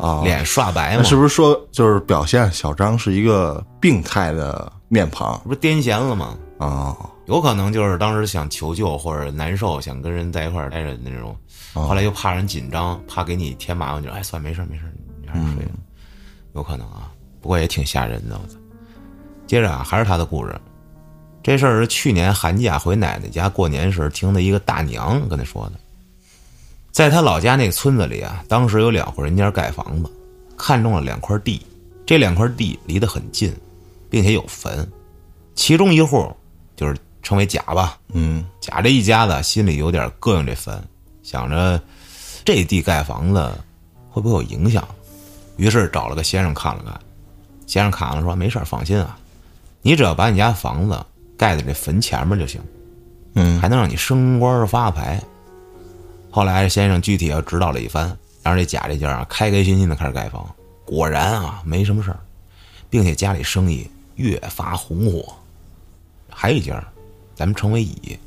[0.00, 0.22] 啊！
[0.24, 6.36] 脸刷白嘛，是不是说就是表现小张是一个病态的面庞不是癫痫了吗？
[6.58, 6.94] 啊？
[7.26, 11.34] 有可能就是当时想求救或者难受，想跟人在一块儿待着那种，
[11.74, 15.74] 哦后来又怕人紧张，怕给你添麻烦，就哎算没事没事儿，你还是睡吧。
[16.54, 18.36] 有可能啊，不过也挺吓人的。
[18.36, 18.58] 我操！
[19.46, 20.60] 接着啊，还是他的故事。
[21.40, 25.78] 这事儿是去年寒假回奶奶家过年时听的一个大娘跟他说的。
[26.90, 30.10] 在他老家那个村子里啊，当时有两户人家盖房子，
[30.56, 31.64] 看中了两块地，
[32.04, 33.54] 这两块地离得很近，
[34.10, 34.86] 并且有坟。
[35.54, 36.30] 其中一户
[36.76, 40.82] 就是称为甲吧，嗯甲这一家子心里有点膈应这坟，
[41.22, 41.80] 想着
[42.44, 43.50] 这地盖房子
[44.10, 44.86] 会不会有影响，
[45.56, 47.00] 于是找了个先生看了看。
[47.66, 49.16] 先生看了说：“没事放心啊，
[49.80, 52.60] 你只要把你家房子盖在这坟前面就行，
[53.34, 55.22] 嗯还能让你升官发财。”
[56.32, 58.06] 后来先生具体要指导了一番，
[58.42, 60.44] 然后这甲这家啊开开心心的开始盖房。
[60.84, 62.18] 果然啊，没什么事儿，
[62.88, 63.88] 并且家里生意
[64.20, 65.34] 越发红火。
[66.28, 66.82] 还有一家，
[67.34, 68.18] 咱们称为乙，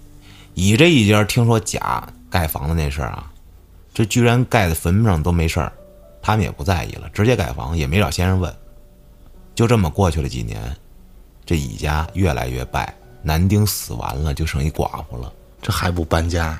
[0.56, 3.32] 乙这一家听说甲盖房子那事儿啊，
[3.93, 5.71] 这居然盖在坟上都没事儿，
[6.21, 8.53] 他们也不在意了，直接盖房，也没找先生问。
[9.56, 10.75] 就这么过去了几年，
[11.45, 15.32] 这乙家越来越败，男丁死完了，就剩一寡妇了。
[15.62, 16.60] 这还不搬家？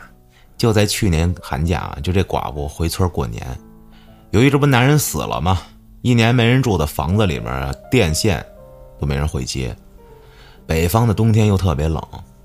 [0.58, 3.46] 就在去年寒假啊，就这寡妇回村过年，
[4.32, 5.62] 由于这不男人死了吗？
[6.04, 8.46] 一年没人住的房子里面啊，电线
[9.04, 9.76] 都没人会接。
[10.66, 12.02] 北方的冬天又特别冷，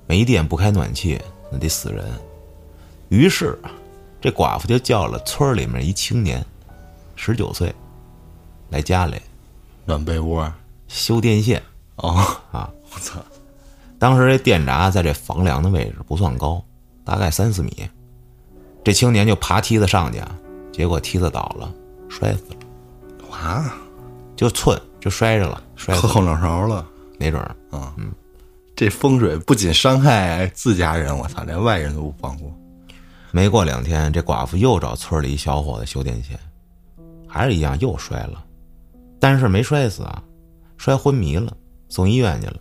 [0.08, 1.20] 没电不开暖气，
[1.52, 2.04] 那得死人。
[3.10, 3.70] 于是啊，
[4.20, 6.44] 这寡妇就叫了村里面一青年，
[7.14, 7.72] 十九岁，
[8.70, 9.14] 来家里
[9.84, 10.52] 暖被窝？
[10.88, 11.62] 修电线。
[11.94, 12.10] 哦
[12.50, 12.68] 啊！
[12.92, 13.20] 我操！
[13.98, 16.60] 当时这电闸在这房梁的位置不算高，
[17.04, 17.88] 大概三四米。
[18.84, 20.36] 这青年就爬梯子上去，啊，
[20.72, 21.72] 结果梯子倒了，
[22.08, 23.76] 摔死了，啊！
[24.36, 26.86] 就寸就摔着了，摔后脑勺了。
[27.18, 27.56] 没准儿。
[28.76, 32.52] 这风水不仅伤害自家人，我操，连外人都不放过。
[33.30, 36.38] 没过两天，这寡妇又找村里一小伙子修电线，
[37.26, 38.44] 还是一样又摔了，
[39.18, 40.22] 但是没摔死啊，
[40.76, 41.56] 摔昏迷了，
[41.88, 42.60] 送医院去了。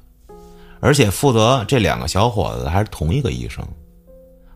[0.80, 3.62] 而且负责这两个小伙子还是同一个医生。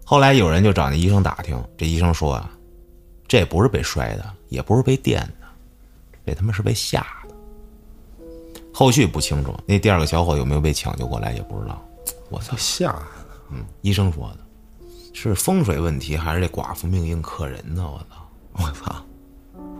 [0.05, 2.49] 后来有人就找那医生打听，这医生说啊，
[3.27, 5.47] 这不是被摔的，也不是被电的，
[6.25, 7.20] 这他妈是被吓的。
[8.81, 11.79] 后续不清楚，那第二个小伙有没有被抢救过来也不知道。
[12.31, 12.57] 我操！
[12.57, 12.91] 吓！
[13.51, 14.39] 嗯，医生说的，
[15.13, 17.87] 是风水问题还是这寡妇命硬克人呢？
[17.87, 18.27] 我操！
[18.53, 18.95] 我操！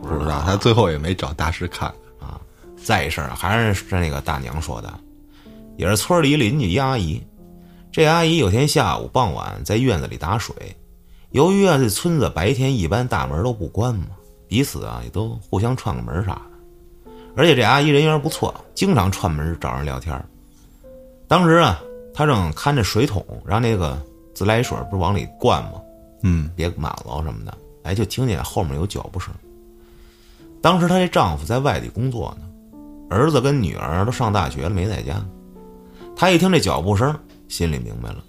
[0.00, 2.40] 不知道，他最后也没找大师看啊。
[2.76, 5.00] 再一事儿还是是那个大娘说的，
[5.76, 7.20] 也是村里邻居一阿姨。
[7.90, 10.54] 这阿姨有天下午傍晚在院子里打水，
[11.32, 14.06] 由于啊这村子白天一般大门都不关嘛，
[14.46, 16.51] 彼此啊也都互相串个门啥的。
[17.34, 20.22] 而且这阿姨人缘不错，经常串门找人聊天。
[21.26, 21.80] 当时啊，
[22.12, 24.00] 她正看着水桶，让那个
[24.34, 25.80] 自来水不是往里灌吗？
[26.22, 29.32] 嗯，别满了什么的，哎，就听见后面有脚步声。
[30.60, 32.46] 当时她这丈夫在外地工作呢，
[33.10, 35.20] 儿子跟女儿都上大学了，没在家。
[36.14, 37.18] 她一听这脚步声，
[37.48, 38.22] 心里明白了，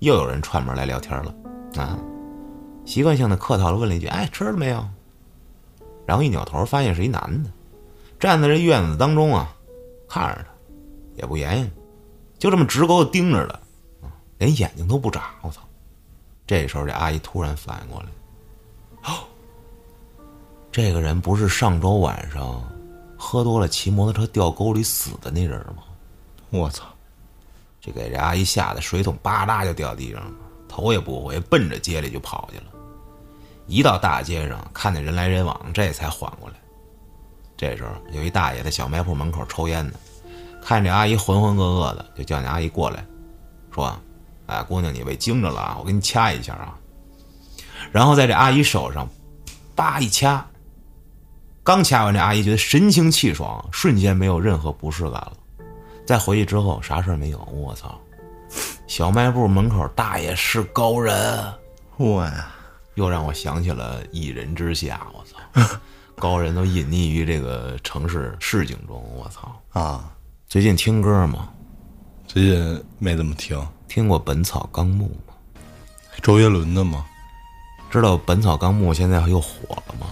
[0.00, 1.34] 又有人串门来聊天了
[1.76, 1.98] 啊！
[2.84, 4.84] 习惯性的客套的问了一句：“哎，吃了没有？”
[6.04, 7.50] 然后一扭头，发现是一男的，
[8.22, 9.52] 站在这院子当中啊，
[10.08, 10.48] 看着他，
[11.16, 11.70] 也不言语，
[12.38, 15.34] 就这么直勾的盯着他，啊连眼睛都不眨。
[15.42, 15.60] 我操！
[16.46, 19.26] 这时候，这阿姨突然反应过来，哦，
[20.70, 22.62] 这个人不是上周晚上
[23.18, 25.82] 喝多了骑摩托车掉沟里死的那人吗？
[26.50, 26.84] 我操！
[27.80, 30.32] 这给这阿姨吓得水桶吧嗒就掉地上了，
[30.68, 32.64] 头也不回，奔着街里就跑去了。
[33.66, 36.54] 一到大街上，看见人来人往，这才缓过来。
[37.62, 39.92] 这时候有一大爷在小卖铺门口抽烟呢，
[40.60, 43.06] 看这阿姨浑浑噩噩的，就叫那阿姨过来，
[43.72, 43.96] 说
[44.46, 46.76] ：“哎，姑娘，你被惊着了啊，我给你掐一下啊。”
[47.92, 49.08] 然后在这阿姨手上，
[49.76, 50.44] 叭一掐，
[51.62, 55.32] 刚掐完，这阿姨觉得神清气爽，瞬间没有任何不适感了。
[56.04, 57.96] 再回去之后啥事儿没有，我操！
[58.88, 61.14] 小卖部门口大爷是高人，
[61.98, 62.50] 哇呀，
[62.96, 65.78] 又让我想起了一人之下，我操！
[66.16, 69.54] 高人都隐匿于这个城市市井中，我操！
[69.72, 70.12] 啊，
[70.46, 71.48] 最近听歌吗？
[72.26, 75.34] 最近没怎么听，听过《本草纲目》吗？
[76.22, 77.04] 周杰伦的吗？
[77.90, 80.06] 知道《本草纲目》现在又火了吗？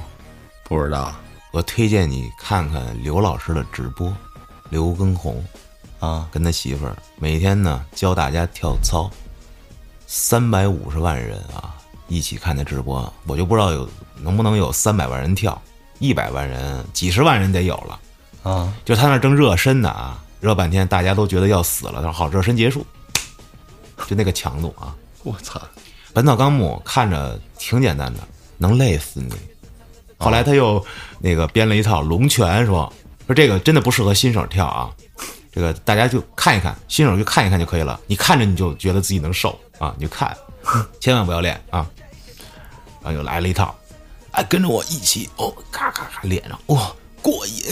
[0.64, 1.14] 不知道
[1.52, 4.12] 我推荐你看看刘老师的直播，
[4.68, 5.42] 刘畊宏
[5.98, 9.10] 啊，跟他媳妇儿每天呢教大家跳操，
[10.06, 11.74] 三百五十万人啊
[12.08, 15.60] 一起看他直播，我就不知道有能不能有三百万人跳，
[16.00, 18.00] 一百万人、几十万人得有了。
[18.42, 22.84] 啊，就他那正热身呢啊，热半天，大家都觉得要死了，他说好，热身结束，
[24.08, 24.96] 就那个强度啊。
[25.22, 25.60] 我操，
[26.14, 28.20] 《本草纲目》看着挺简单的，
[28.56, 29.34] 能累死你。
[30.16, 30.84] 后来他又
[31.18, 32.90] 那个编了一套龙拳，说
[33.26, 34.90] 说这个真的不适合新手跳啊，
[35.52, 38.00] 这个大家就看一看，新手就看一看就可以了。
[38.06, 40.34] 你看着你就觉得自己能瘦啊，你就看，
[40.98, 41.86] 千万不要练啊。
[43.02, 43.74] 然后又来了一套，
[44.32, 47.64] 哎，跟着我一起哦，咔咔咔练上，哇、过瘾。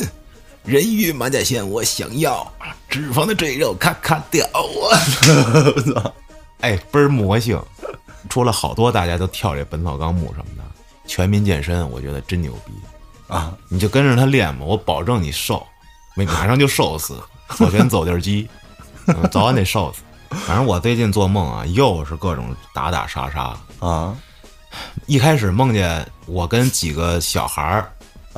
[0.64, 2.46] 人鱼马甲线我想要，
[2.88, 6.12] 脂肪的赘肉咔咔掉，我我操，
[6.60, 7.58] 哎，倍儿魔性，
[8.28, 10.64] 出了好多大家都跳这《本草纲目》什么的，
[11.06, 12.72] 全民健身，我觉得真牛逼
[13.28, 13.56] 啊！
[13.70, 15.66] 你就跟着他练吧，我保证你瘦，
[16.14, 17.18] 没马上就瘦死，
[17.56, 18.46] 左旋走地儿鸡，
[19.06, 20.02] 嗯早晚得瘦死。
[20.44, 23.58] 反正我最近做梦啊，又是各种打打杀杀。
[23.78, 24.14] 啊，
[25.06, 27.92] 一开始梦见我跟几个小孩儿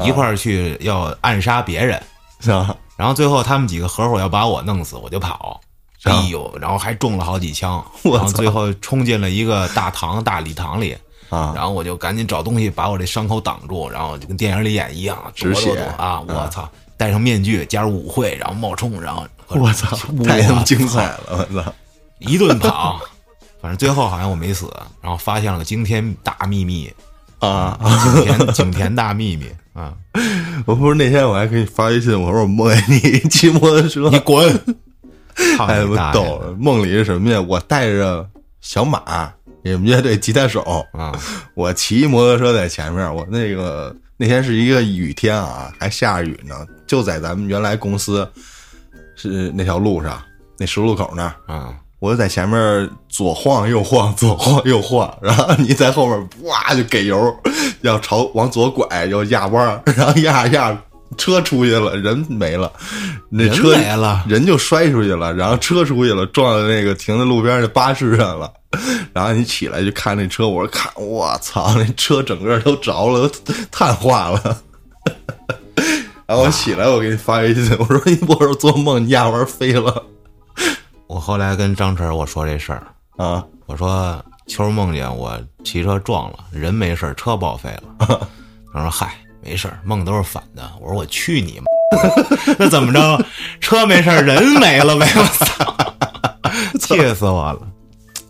[0.05, 2.01] 一块儿去要暗杀别人，
[2.41, 2.75] 是吧？
[2.97, 5.61] 然后最后他们几个合伙要把我弄死，我就跑。
[6.05, 10.97] 哎呦，然后还中了好几枪， 我操然后最后冲进了一个大堂大礼堂里，
[11.29, 16.21] 啊，然后我就赶紧找东西把我这伤口挡住，然后就跟电影里演一样，止血躲躲躲啊！
[16.27, 16.67] 我操，
[16.97, 21.47] 戴上面具加入舞会，然后冒充，然后我操，太他妈精彩了！
[21.53, 21.73] 我操，
[22.21, 22.99] 一顿跑，
[23.61, 26.91] 反正最后好像我没死，然后发现了个惊天大秘密，
[27.41, 27.79] 啊！
[28.05, 29.95] 景田景田大秘密啊！
[30.67, 34.77] 我不是那天我还给你发微信，我说我梦见你骑摩托车，你滚！
[35.57, 37.41] 操哎，我你大爷逗了，梦里是什么呀？
[37.41, 38.29] 我带着
[38.61, 41.13] 小马，你们乐队吉他手，啊！
[41.55, 48.27] 我骑摩托车在前面，我那个那天是一个雨天啊，还下着雨呢，就在咱们原来公司
[49.17, 50.21] 是那条路上，
[50.59, 51.75] 那十字路口那儿，啊！
[52.01, 57.37] 我就在前面左晃右晃，左晃右晃，然后你在后面哇就给油，
[57.83, 60.79] 要朝往左拐，要压弯，然后压着压着
[61.19, 62.73] 车出去了，人没了，
[63.29, 68.51] 那人车没了人就摔出去了，然后车出去了，撞到那个停在路边的巴士上了。
[69.13, 74.57] 然后你起来就看那车，我说看，我操，那车整个都着了，都碳化了。
[76.27, 80.05] 然后我起来，我给你发微信，我说你我说做梦，你压弯飞了
[81.11, 83.45] 我后来跟张晨我说这事儿，啊！
[83.67, 88.29] 我说秋儿梦见我骑车撞了，人没事儿，车报废了。
[88.73, 90.71] 他说嗨，没事儿，梦都是反的。
[90.81, 91.67] 我说我去你妈！
[92.61, 93.25] 那怎么着？
[93.61, 95.05] 车没事儿，人没了呗！
[95.17, 95.77] 我操，
[96.79, 97.61] 气死我了！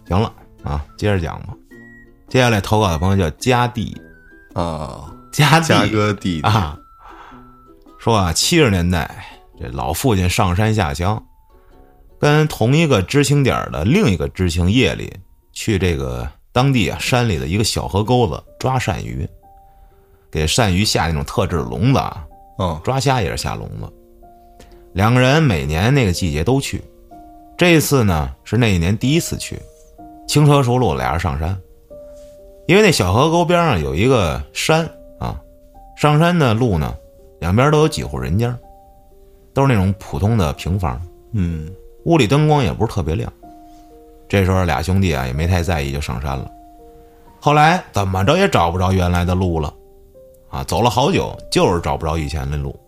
[0.09, 0.33] 行了
[0.65, 1.49] 啊，接着讲吧。
[2.29, 3.95] 接下来投稿的朋友叫佳弟，
[4.55, 6.79] 啊，佳弟嘉哥弟弟啊，
[7.99, 9.23] 说啊，七十年代
[9.61, 11.23] 这老父亲上山下乡，
[12.21, 15.11] 跟同一个知青点儿的另一个知青夜里
[15.53, 19.27] 去这个当地啊山里的一个小河沟子抓鳝鱼，
[20.31, 22.27] 给鳝鱼下那种特制的笼子啊，
[22.59, 23.91] 嗯抓虾也是下笼子。
[24.93, 26.83] 两个人每年那个季节都去，
[27.57, 29.59] 这一次呢是那一年第一次去，
[30.29, 31.59] 轻车熟路，俩人上山。
[32.67, 34.87] 因为那小河沟边上有一个山
[35.19, 35.41] 啊，
[35.97, 36.95] 上山的路呢，
[37.41, 38.55] 两边都有几户人家，
[39.55, 41.01] 都是那种普通的平房，
[41.33, 41.71] 嗯
[42.05, 43.33] 屋里灯光也不是特别亮。
[44.29, 46.51] 这时候俩兄弟啊也没太在意，就上山了。
[47.41, 49.75] 后来怎么着也找不着原来的路了，
[50.51, 52.79] 啊，走了好久，就是找不着以前的路。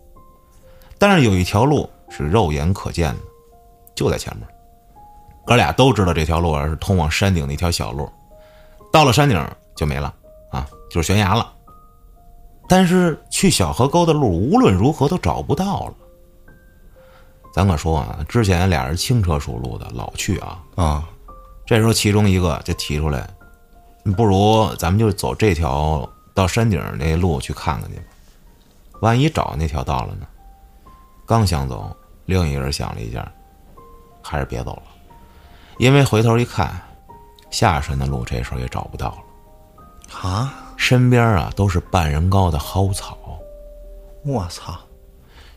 [0.97, 3.21] 但是有一条路是肉眼可见的，
[3.95, 4.47] 就在前面。
[5.45, 8.09] 哥俩都知道这条路啊是通往山顶的一条小路，
[8.91, 9.45] 到了山顶
[9.75, 10.13] 就没了
[10.49, 11.51] 啊，就是悬崖了。
[12.69, 15.93] 但是去小河沟的路无论如何都找不到了。
[17.53, 21.07] 咱可说啊，之前俩人轻车熟路的老去啊，啊
[21.65, 23.29] 这时候其中一个就提出来，
[24.17, 28.03] 不如咱们就走这条到山顶那路去看看去吧，
[29.01, 30.25] 万一找那条道了呢？
[31.27, 33.31] 刚想走，另一个人想了一下，
[34.23, 34.83] 还是别走了，
[35.77, 36.81] 因为回头一看，
[37.51, 40.53] 下山的路这时候也找不到了，啊！
[40.75, 43.17] 身边啊都是半人高的蒿草。
[44.25, 44.77] 我操！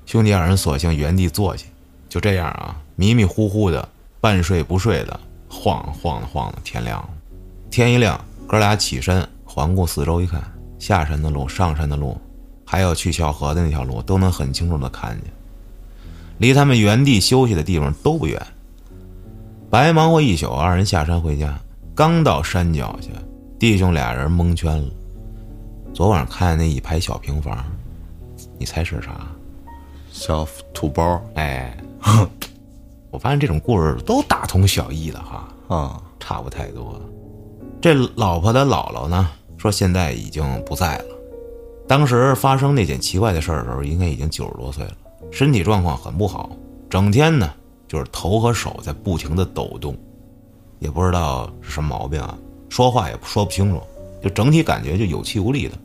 [0.05, 1.67] 兄弟二人索性原地坐下，
[2.17, 3.87] 就这样啊，迷迷糊糊的，
[4.23, 7.09] 半睡不睡的，晃晃的晃的，天亮了。
[7.71, 10.43] 天一亮，哥俩起身，环顾四周一看，
[10.79, 12.19] 下山的路、上山的路，
[12.65, 15.31] 还有去小河的那条路，都能很清楚的看见。
[16.39, 18.41] 离他们原地休息的地方都不远。
[19.69, 21.61] 白忙活一宿，二人下山回家，
[21.95, 23.09] 刚到山脚下，
[23.59, 24.89] 弟兄俩人蒙圈了。
[25.93, 27.63] 昨晚看见那一排小平房，
[28.59, 29.27] 你猜是啥？
[30.11, 31.77] 小土包哎，
[33.11, 37.01] 我发现这种故事都大同小异的哈，啊，差不太多。
[37.81, 41.05] 这老婆的姥姥呢，说现在已经不在了。
[41.89, 44.93] 当时发生那件奇怪的事儿的时候，应该已经九十多岁了，
[45.31, 46.51] 身体状况很不好，
[46.91, 47.53] 整天呢
[47.87, 49.97] 就是头和手在不停的抖动，
[50.79, 52.37] 也不知道是什么毛病啊，
[52.69, 53.81] 说话也说不清楚，
[54.23, 55.79] 就整体感觉就有气无力的。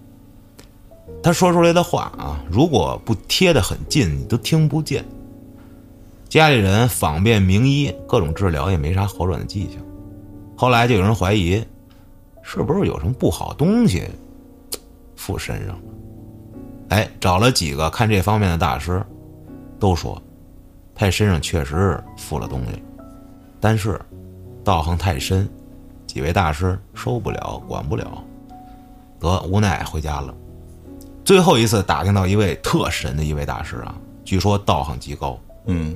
[1.21, 5.05] 他说出来的话啊，如果不贴得很近，你都听不见。
[6.31, 9.83] 家里人访遍名医，各种治疗也没啥好转的迹象。
[10.55, 11.61] 后来就有人怀疑，
[12.41, 14.07] 是不是有什么不好东西
[15.17, 15.83] 附身上了？
[16.87, 19.05] 哎，找了几个看这方面的大师，
[19.77, 20.21] 都说
[20.95, 22.81] 他身上确实附了东西，
[23.59, 23.99] 但是
[24.63, 25.49] 道行太深，
[26.07, 28.23] 几位大师收不了，管不了，
[29.19, 30.33] 得无奈回家了。
[31.25, 35.93] 最后一次打听到一位特神的一位大师啊，据说道行极高，嗯，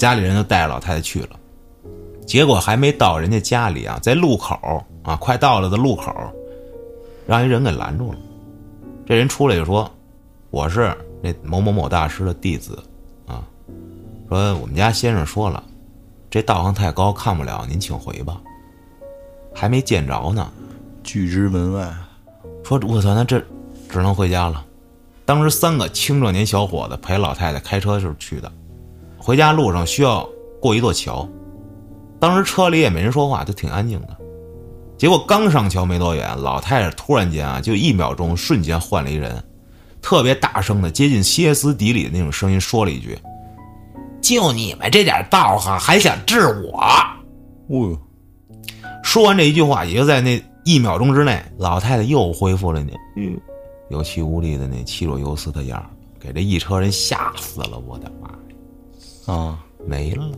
[0.00, 1.38] 家里人就带着老太太去了，
[2.26, 6.10] 结果还没到人家家里啊，在路口啊，快到了的路口，
[7.26, 8.18] 让一人给拦住了。
[9.04, 9.90] 这人出来就说
[10.48, 12.82] ：“我是那某某某大师的弟子，
[13.26, 13.44] 啊，
[14.30, 15.62] 说我们家先生说了，
[16.30, 18.40] 这道行太高，看不了，您请回吧。”
[19.54, 20.50] 还没见着呢，
[21.04, 21.94] 拒之门外。
[22.64, 23.38] 说我操，那这
[23.90, 24.64] 只能回家了。
[25.26, 28.50] 当时三个青壮年小伙子陪老太太开车就是去的，
[29.20, 30.26] 回家路上需要
[30.60, 31.28] 过一座桥，
[32.18, 34.16] 当时车里也没人说话，就挺安静的。
[34.96, 39.42] 结果刚上桥没多远，老太太突然间啊，就一秒钟瞬间换了一人，
[40.02, 43.18] 特别大声的、接近歇斯底里的那种声音说了一句
[44.20, 46.82] ：“就你们这点道行，还想治我？”
[47.68, 47.98] 哦，
[49.02, 53.38] 说完这一句话，也就在那一秒钟之内，老太太又恢复了那嗯
[53.88, 55.86] 有气无力的那气若游丝的样儿
[56.20, 57.78] 给这一车人吓死了。
[57.86, 58.28] 我的妈，
[59.30, 60.28] 啊，没了，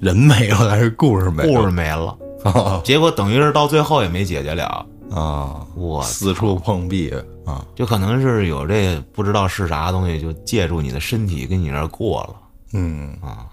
[0.00, 1.48] 人没了还是故事没了？
[1.48, 2.18] 故事没了。
[2.44, 7.10] 啊结果等于是到最后也没解决了，啊，我四处碰壁
[7.46, 12.34] 啊，就可能是有这不知道是啥东西，就借助你的身体跟你那儿过了。
[12.74, 13.16] 嗯。
[13.22, 13.46] 啊，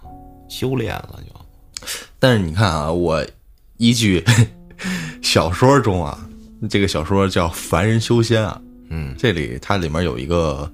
[0.50, 1.88] 修炼了就。
[2.20, 3.26] 但是你看啊，我
[3.78, 4.22] 依据
[5.24, 6.20] 小说中啊，
[6.70, 9.16] 这个小说叫《凡人修仙》啊，嗯。
[9.18, 10.70] 这里它里面有一个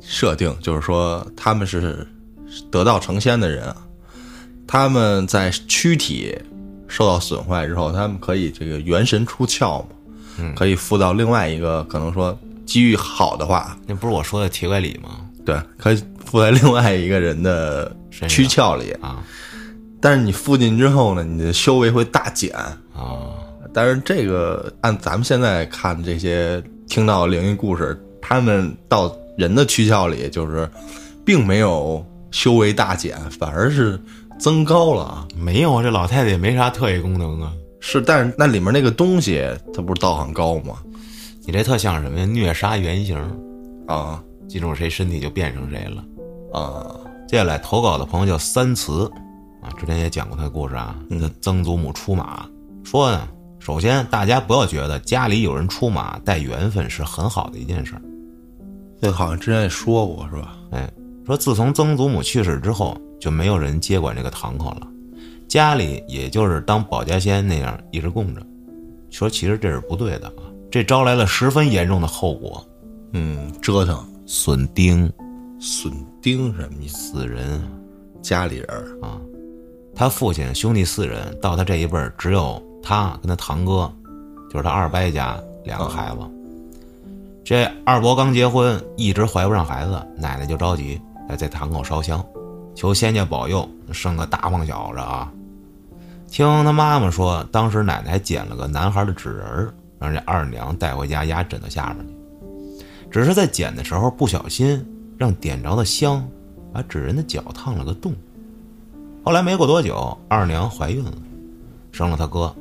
[0.00, 2.06] 设定，就是说他们是
[2.70, 3.76] 得道成仙的人啊，
[4.66, 6.36] 他们在躯体
[6.88, 9.88] 受到损坏之后，他们可以这个元神出窍嘛，
[10.38, 10.54] 嗯。
[10.54, 15.26] 可以附到另外一个可能说机遇好的话，那不是我说的铁拐李吗？
[15.44, 17.94] 对，可以附在另外一个人的
[18.28, 19.24] 躯壳里，啊。
[20.00, 22.52] 但是你附进之后呢，你的修为会大减。
[22.94, 23.32] 啊，
[23.72, 30.68] 但是这个按咱们现在看这些听到灵异故事，他们到人的躯壳里，就是
[31.24, 34.00] 并没有修为大减，反而是
[34.40, 35.28] 增高了啊。
[35.36, 37.52] 没有啊，这老太太也没啥特异功能啊。
[37.78, 40.78] 是，但是那里面那个东西，它不是道行高吗？
[41.44, 42.24] 你这特像什么呀？
[42.24, 43.16] 虐杀原型，
[43.86, 46.04] 啊记住谁身体就变成谁了。
[46.52, 46.96] 啊
[47.28, 49.10] 接下来投稿的朋友叫三慈，
[49.62, 50.94] 啊，之前也讲过他的故事啊。
[51.10, 52.46] 他曾祖母出马，
[52.84, 58.02] 说呢，首先大家不要觉得家里有人出马带缘分是很好的一件事儿。
[59.00, 60.54] 这好像之前也说过是吧？
[60.72, 60.88] 哎，
[61.26, 64.88] 说自从曾祖母去世之后，就没有人接管这个堂口了，
[65.48, 68.42] 家里也就是当保家仙那样一直供着。
[69.10, 72.66] 说其实这是不对的啊，这招来了十分严重的后果，
[73.12, 75.12] 嗯，折腾损丁
[75.60, 76.96] 损丁什么意思？
[76.96, 77.62] 死人。
[78.22, 78.68] 家里人
[79.02, 79.20] 啊，
[79.96, 83.92] 他父亲兄弟四人，到他这一辈儿，只有他跟他堂哥，
[84.48, 86.18] 就是他二伯家两个孩子。
[87.44, 92.24] 这二伯刚结婚，一直怀不上孩子，奶奶就着急，在在堂口烧香，
[92.74, 95.32] 求仙家保佑生个大胖小子啊。
[96.30, 102.14] 听他妈妈说，当时奶奶还捡了个男孩的纸人，让这二娘带回家压枕头下面去。
[103.10, 104.82] 只是在捡的时候不小心，
[105.18, 106.26] 让点着的香
[106.72, 108.14] 把纸人的脚烫了个洞。
[109.22, 111.12] 后来没过多久，二娘怀孕了，
[111.92, 112.54] 生了他哥。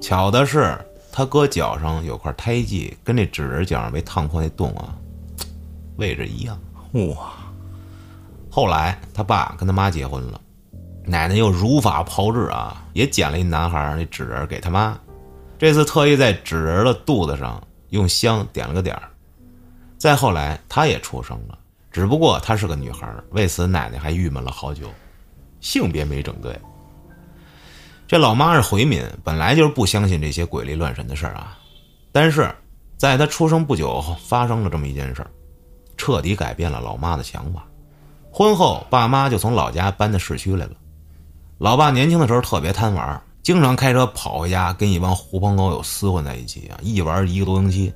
[0.00, 0.78] 巧的是，
[1.10, 4.94] 他哥脚上有块胎记，跟这纸人脚上被烫破那洞啊，
[5.96, 6.60] 位置一样。
[6.92, 7.32] 哇，
[8.54, 10.40] 后来他爸跟他妈结婚了，
[11.04, 14.96] 奶奶又如法炮制啊，也捡了一男孩那纸人给他妈。
[15.58, 19.10] 这次特意在纸人的肚子上用香点了个点儿。
[19.98, 21.58] 再后来，她也出生了，
[21.90, 24.86] 只不过她是个女孩，为此奶奶还郁闷了好久，
[25.60, 26.56] 性别没整对。
[28.06, 31.58] 这老妈是回民，本来就是不相信这些鬼力乱神的事儿啊。
[32.12, 32.48] 但是，
[32.96, 35.30] 在她出生不久，发生了这么一件事儿，
[35.96, 37.66] 彻底改变了老妈的想法。
[38.36, 40.72] 婚后，爸妈就从老家搬到市区来了。
[41.58, 47.94] 老爸年轻的时候特别贪玩，经常开车跑回家，跟一帮狐朋狗友厮混在一起啊，一玩一个多星期。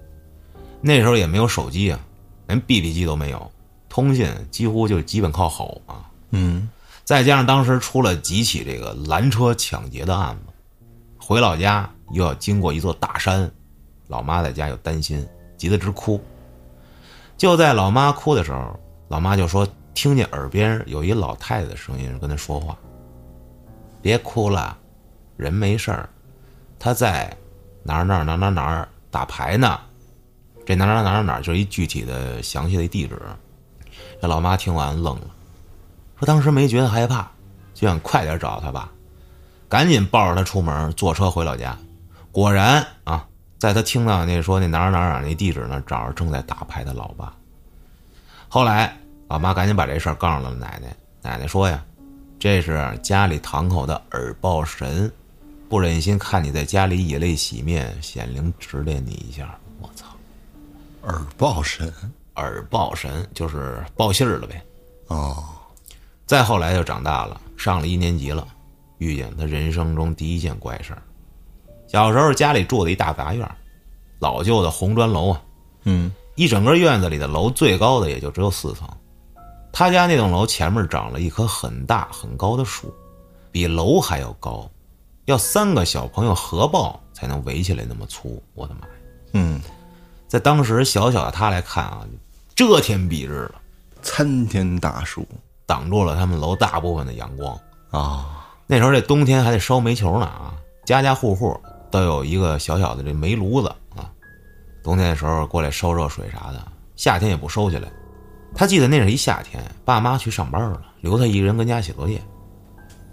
[0.81, 1.99] 那时候也没有手机啊，
[2.47, 3.51] 连 BB 机都没有，
[3.89, 6.09] 通信几乎就基本靠吼啊。
[6.31, 6.71] 嗯，
[7.03, 10.53] 再加上当时出了几起这个拦车抢劫的案子，
[11.19, 13.51] 回老家又要经过一座大山，
[14.07, 15.27] 老妈在家又担心，
[15.57, 16.21] 急得直哭。
[17.37, 18.79] 就在老妈哭的时候，
[19.09, 19.67] 老妈就说
[20.01, 22.79] 听见耳边有一老太太的声音跟她说话
[24.01, 24.79] ：“别哭了，
[25.37, 26.09] 人没事儿，
[26.79, 27.37] 他在
[27.83, 29.77] 哪儿哪儿哪儿哪儿哪儿打牌呢。”
[30.65, 33.21] 这哪哪哪哪哪就一具体的详细的地址。
[34.23, 35.27] 这老妈听完愣了，
[36.17, 37.29] 说当时没觉得害怕，
[37.75, 38.89] 就想快点找他爸，
[39.69, 41.77] 赶紧抱着他出门，坐车回老家。
[42.31, 43.27] 果然啊，
[43.59, 47.35] 在他听到那说那哪哪哪那地址呢，找着正在打牌的老爸。
[48.49, 48.97] 后来
[49.29, 51.85] 老妈赶紧把这事儿告诉了奶奶，奶奶说呀，
[52.39, 55.13] 这是家里堂口的耳报神，
[55.69, 59.59] 不忍心看你在家里以泪洗面，显灵指点你一下。
[59.81, 60.07] 我操！
[61.03, 61.93] 耳报神
[62.37, 64.63] 耳报神就是报信儿了呗。
[65.09, 65.45] 哦，
[66.25, 68.49] 再后来就长大了，上了一年级了，
[68.97, 71.03] 遇见他人生中第一件怪事儿。
[71.87, 73.47] 小时候家里住的一大杂院，
[74.21, 75.43] 老旧的红砖楼啊，
[75.85, 78.89] 嗯，一整个院子里的楼最高的也就只有四层。
[79.73, 82.93] 他家那栋楼前面长了一棵很大很高的树，
[83.53, 84.69] 比楼还要高，
[85.27, 88.43] 要三个小朋友合抱才能围起来那么粗。
[88.55, 88.93] 我的妈呀！
[89.35, 89.61] 嗯，
[90.27, 92.05] 在当时小小的他来看啊，
[92.57, 93.55] 遮天蔽日了，
[94.03, 95.27] 参天大树
[95.65, 97.59] 挡住了他们楼大部分的阳光。
[97.91, 100.55] 啊，那时候这冬天还得烧煤球呢啊，
[100.85, 101.59] 家家户户
[101.91, 104.11] 都有一个小小的这煤炉子啊。
[104.83, 106.67] 冬天的时候过来烧热水啥的，
[106.97, 107.89] 夏天也不收起来。
[108.55, 112.21] 他记得那是一夏天，爸妈去上班了，留他一人跟家写作业，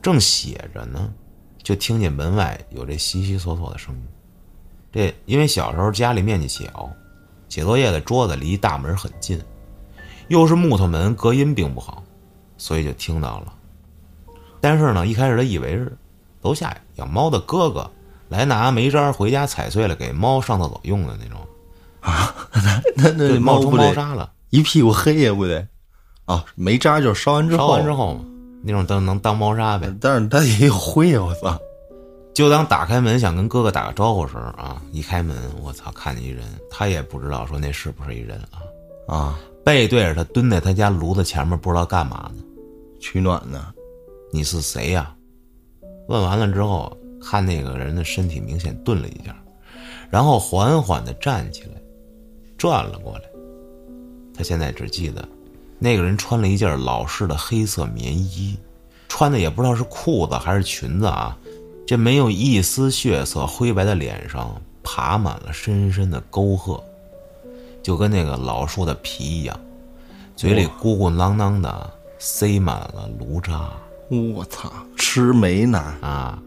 [0.02, 1.14] 正写着呢，
[1.62, 4.02] 就听见门外有这悉悉索索的声音。
[4.92, 6.90] 这因为小时候家里面积小，
[7.50, 9.40] 写作业的桌子离大门很近，
[10.30, 12.02] 又是木头门，隔音并不好，
[12.58, 13.54] 所以就听到了。
[14.62, 15.96] 但是呢，一开始他以为是
[16.42, 17.92] 楼下养猫的哥哥
[18.30, 21.46] 来拿煤渣回家踩碎了给猫上厕所用的那种，
[22.00, 24.32] 啊那那那冒充猫砂了。
[24.56, 25.68] 一屁股黑呀，不得？
[26.24, 28.22] 啊，煤渣就是烧完之烧后，完之后嘛，
[28.64, 29.94] 那种都能当猫砂呗。
[30.00, 31.60] 但是它也有灰呀，我操！
[32.34, 42.42] 就当打开门想跟哥哥打个招呼时啊，一开门，我操，看见一人，他也不知道说那是不是一人啊，啊，背对着他蹲在他家炉子前面，不知道干嘛呢。
[43.02, 43.74] 取暖呢？
[44.32, 45.14] 你是谁呀、
[46.08, 49.36] 问完了之后，看那个人的身体明显顿了一下，
[50.10, 51.72] 然后缓缓的站起来，
[52.58, 53.24] 转了过来。
[54.38, 55.28] 他现在只记得，
[55.80, 58.58] 那个人穿了一件老式的黑色棉衣，
[59.08, 61.38] 穿的也不知道是裤子还是裙子啊。
[61.88, 66.84] 这没有一丝血色、灰白的脸上爬满了深深的沟壑，
[67.84, 69.60] 就跟那个老树的皮一样，
[70.36, 73.70] 嘴里鼓鼓囊囊的塞满了炉渣。
[74.10, 75.78] 我操，吃煤呢？
[76.02, 76.42] 啊，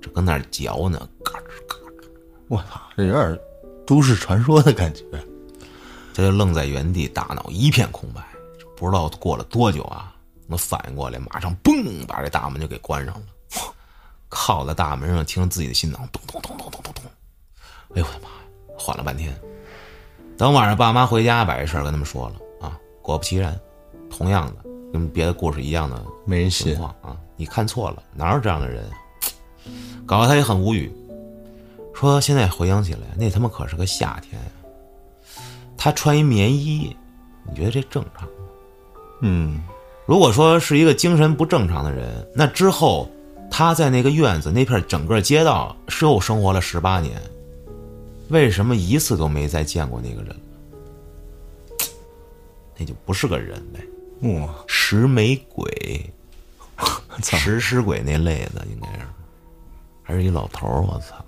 [0.00, 2.08] 这跟那儿嚼呢，嘎吱嘎吱，
[2.48, 3.38] 我操，这有点
[3.84, 5.04] 都市传说的感觉。
[6.14, 8.22] 他就愣在原地，大脑一片空白，
[8.76, 10.14] 不知道过了多久啊，
[10.46, 13.22] 能反应过来，马上嘣把这大门就给关上了，
[14.28, 17.04] 靠在大门上，听着自己的心脏咚咚咚咚咚咚咚，
[17.96, 18.46] 哎呦我的妈呀，
[18.78, 19.36] 缓了半天。
[20.38, 23.58] 等晚上爸妈回家，把这事儿跟他们说了啊，果不其然，
[24.10, 28.88] 同样的跟别的故事一样的没人信，啊，你看错了，哪有这样的人？
[30.06, 30.92] 搞得他也很无语，
[31.94, 34.48] 说现在回想起来，那他妈可是个夏天呀、
[35.84, 36.96] 他穿一棉衣，
[37.46, 38.30] 你觉得这正常吗？
[39.20, 39.62] 嗯，
[40.06, 43.06] 如果说是一个精神不正常的人，那之后
[43.50, 47.20] 他在那个院子那片整个街道是又生活了十八年，
[48.30, 50.36] 为什么一次都没再见过那个人了？
[52.78, 53.86] 那就不是个人呗，
[54.40, 56.10] 哇，食美鬼。
[57.20, 59.04] 操，食尸鬼那类的，应该是，
[60.02, 60.80] 还是一老头儿。
[60.80, 61.22] 我操！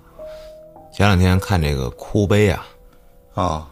[0.91, 2.65] 前两天看这个《哭悲》啊，
[3.35, 3.69] 啊，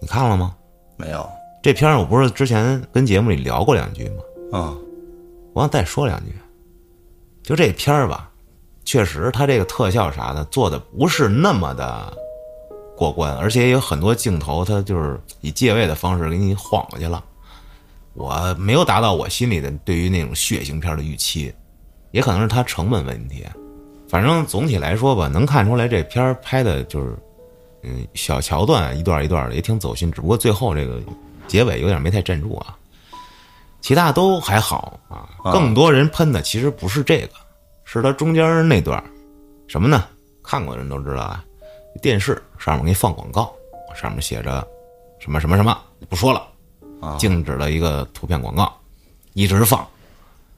[0.00, 0.54] 你看了吗？
[0.96, 1.28] 没有，
[1.62, 4.58] 这片儿我不是之前跟节目里聊过两句吗？
[4.58, 4.74] 啊，
[5.52, 6.32] 我想再说两句，
[7.42, 8.30] 就这片儿吧，
[8.84, 12.16] 确实它这个特效啥的做的不是那么的
[12.96, 17.22] 过关，而且也有很多镜头，它就是以借位的方式给你晃过去了。
[18.14, 21.52] 我没有达到我心里的对于那种血腥片的预期，
[22.10, 23.44] 也可能是它成本问题。
[24.08, 27.16] 反正总体来说吧，能看出来这片儿拍的就是，
[27.82, 31.00] 嗯，小桥段一段一段的也挺走心，只不过最后这个
[31.48, 32.76] 结尾有点没太镇住啊。
[33.80, 37.30] 其他都还好啊，啊更多人喷的其实不是这个，
[37.84, 39.02] 是他中间那段
[39.66, 40.04] 什么呢？
[40.42, 41.42] 看过的人都知道啊，
[42.02, 43.50] 电视上面给你放广告，
[43.94, 44.66] 上面写着
[45.18, 45.78] 什么什么什么，
[46.08, 46.46] 不说了，
[47.00, 48.70] 啊静止了一个图片广告，
[49.32, 49.86] 一直放，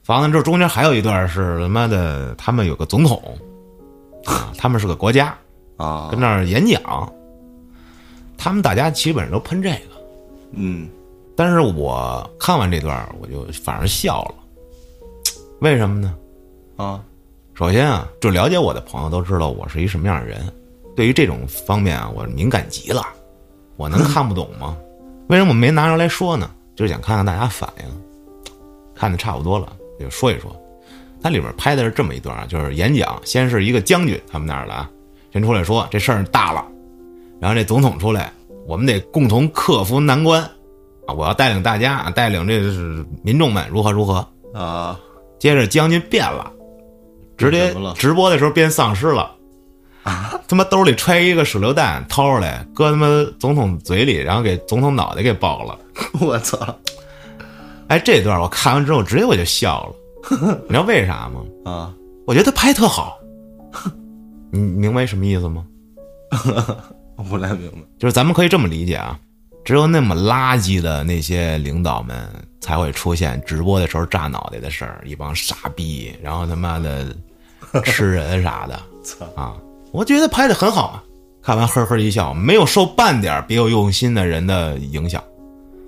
[0.03, 3.37] 放完之后中间还有一段是他妈的，他们有个总统
[4.25, 5.37] 啊，他们是个国家，
[5.77, 7.11] 啊跟，那儿演讲，
[8.37, 9.77] 他们大家基本上都喷这个。
[10.53, 10.87] 嗯
[11.35, 14.35] 但是我看完这段儿，我就反而笑了，
[15.61, 16.15] 为什么呢？
[16.77, 17.03] 啊
[17.55, 20.41] 首先啊，就了解我的朋友都知道我是一什么样的人，
[20.95, 23.03] 对于这种方面啊，我敏感极了。
[23.75, 24.77] 我能 看不懂吗？
[25.29, 26.49] 为什么我没拿出来说呢？
[26.75, 27.85] 就是想看看大家反应。
[28.95, 30.55] 看的差不多了，就说一说。
[31.21, 34.89] 它里面拍的是这么一段啊，就是演讲，先是一个将军他们那儿的啊，
[35.33, 36.63] 先出来说这事儿大了，
[37.41, 38.31] 然后这总统出来，
[38.67, 40.43] 我们得共同克服难关
[41.07, 41.13] 啊！
[41.17, 44.25] 我要带领大家啊，带领这是民众们如何如何。
[44.53, 44.99] 啊
[45.39, 46.49] 接着将军变了，
[47.35, 49.31] 直接直播的时候变丧尸了，
[50.47, 53.07] 他妈兜里揣一个手榴弹掏出来，搁他妈
[53.39, 55.77] 总统嘴里，然后给总统脑袋给爆了。
[56.21, 56.57] 我操
[57.87, 59.95] 哎，这段我看完之后，直接我就笑了。
[60.63, 61.41] 你知道为啥吗？
[61.65, 61.93] 啊
[62.25, 63.17] 我觉得他拍特好。
[64.53, 65.65] 你明白什么意思吗？
[67.17, 69.19] 我不太明白就是咱们可以这么理解啊，
[69.65, 72.27] 只有那么垃圾的那些领导们
[72.61, 77.07] 才会出现直播的时候炸脑袋的事儿，一帮傻逼，然后他妈的
[77.83, 79.55] 吃人啥的 操啊！
[79.91, 81.03] 我觉得拍的很好啊，
[81.41, 85.23] 看完呵呵一笑，没有受半点别有用心的人的影响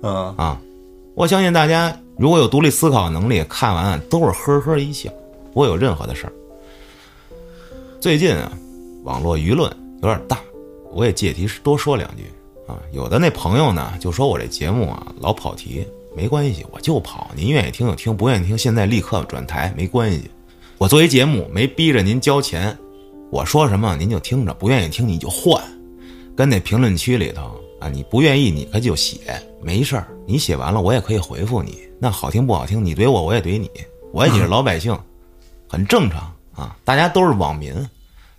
[0.02, 0.60] 嗯啊！
[1.14, 5.10] 我相信大家如果有独立思考能力，看完都是呵呵一笑，
[5.52, 6.32] 不会有任何的事儿。
[8.06, 8.52] 最近啊，
[9.02, 9.68] 网络舆论
[10.00, 10.38] 有点大，
[10.92, 12.22] 我也借题多说两句
[12.68, 12.78] 啊。
[12.92, 15.84] 有的那朋友呢就说我这节目啊老跑题，
[16.14, 20.30] 没关系，我就跑，您愿意听就听，不愿意听现在立刻转台，没关系。
[20.78, 22.78] 我作为节目没逼着您交钱，
[23.28, 25.60] 我说什么您就听着，不愿意听你就换。
[26.36, 29.18] 跟那评论区里头啊，你不愿意你可就写，
[29.60, 31.80] 没事儿，你写完了我也可以回复你。
[31.98, 33.68] 那好听不好听，你怼我我也怼你，
[34.12, 34.96] 我也是老百姓，
[35.68, 37.74] 很正常啊，大家都是网民。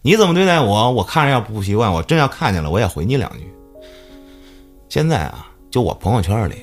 [0.07, 3.45] 你怎么对待我，我看着要不习惯，我真要看见了，我也回你两句。
[4.87, 6.55] 现在啊，就我朋友圈里，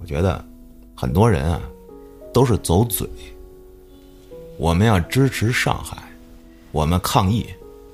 [0.00, 0.44] 我觉得
[0.94, 1.60] 很多人啊
[2.32, 3.08] 都是走嘴。
[4.56, 5.96] 我们要支持上海，
[6.70, 7.44] 我们抗议，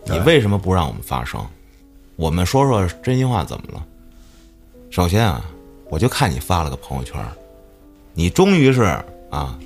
[0.04, 1.42] 你为什么不让我们发声？
[2.16, 3.82] 我们说说真心话怎么了？
[4.90, 5.42] 首先啊，
[5.88, 7.18] 我就看你发了个朋友圈，
[8.12, 8.82] 你终于是
[9.30, 9.58] 啊，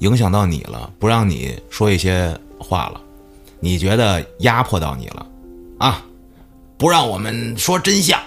[0.00, 3.00] 影响到你了，不让你说一些话了，
[3.60, 5.26] 你觉得压迫到你了，
[5.78, 6.04] 啊，
[6.76, 8.20] 不让我们说真相，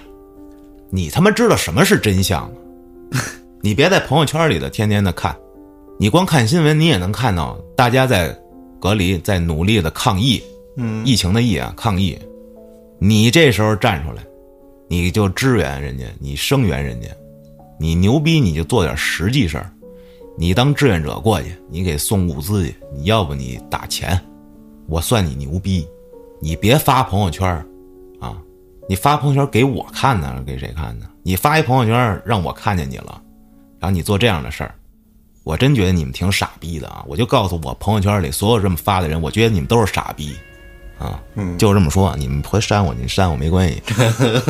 [0.90, 2.58] 你他妈知道什么是真相吗？
[3.62, 5.36] 你别在朋友圈里的天天的看，
[6.00, 8.36] 你光看新闻，你也能看到大家在
[8.80, 10.42] 隔离，在努力的抗疫，
[10.78, 12.18] 嗯疫情的疫啊，抗疫。
[13.00, 14.24] 你这时候站出来，
[14.88, 17.08] 你就支援人家，你声援人家，
[17.80, 19.72] 你牛逼你就做点实际事儿，
[20.38, 24.20] 你当志愿者过去，你给送物资去，你要不你打钱，
[24.92, 25.88] 我算你牛逼，
[26.42, 27.66] 你别发朋友圈儿
[28.20, 28.36] 啊，
[28.90, 31.06] 你发朋友圈给我看呢，给谁看呢？
[31.24, 33.22] 你发一朋友圈让我看见你了，
[33.80, 34.76] 然后你做这样的事儿，
[35.46, 37.06] 我真觉得你们挺傻逼的啊！
[37.08, 40.36] 我就告诉我朋友圈里所有这么发的人，我觉得你们都是傻逼，
[41.00, 43.82] 啊，嗯就这么说，你们会删我，你删我没关系，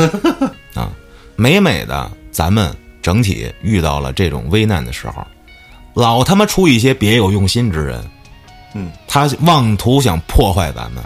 [0.73, 0.89] 啊，
[1.35, 5.23] 每每的咱们整体遇到了这种危难的时候，
[5.93, 8.03] 老他妈出一些别有用心之人，
[8.73, 11.03] 嗯，他妄图想破坏咱们，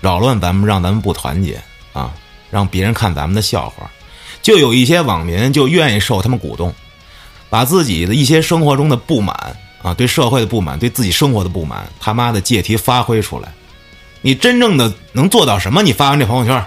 [0.00, 1.60] 扰乱咱们，让咱们不团结
[1.92, 2.12] 啊，
[2.50, 3.90] 让别人看咱们的笑话，
[4.42, 6.74] 就有一些网民就愿意受他们鼓动，
[7.48, 9.34] 把自己的一些生活中的不满
[9.82, 13.52] 啊，对社会的不满，对自己生活的不满，他妈的借题发挥出来。
[14.20, 15.82] 你真正的能做到什么？
[15.82, 16.64] 你发完这朋友圈，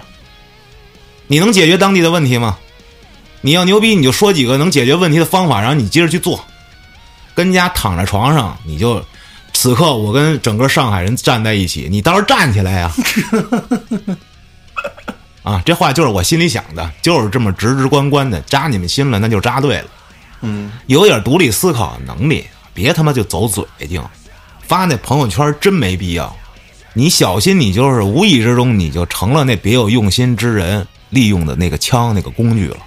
[1.28, 2.58] 你能解决当地的问题吗？
[3.42, 6.44] 你要牛逼，你就说几个能解决问题的方法，然后你接着去做。
[7.34, 9.04] 跟家躺在床上，你就
[9.62, 12.92] 此刻我跟整个上海人站在一起，你倒是站起来呀！
[15.44, 19.86] 啊，这话就是我心里想的，就是这么直直观观的扎你们心了，那就扎对了。
[20.42, 24.04] 嗯有点独立思考能力，别他妈就走嘴净，
[24.64, 26.36] 发那朋友圈真没必要。
[26.94, 32.78] 你小心，你就是无意之中你就成了那别有用心之人利用的那个枪那个工具了。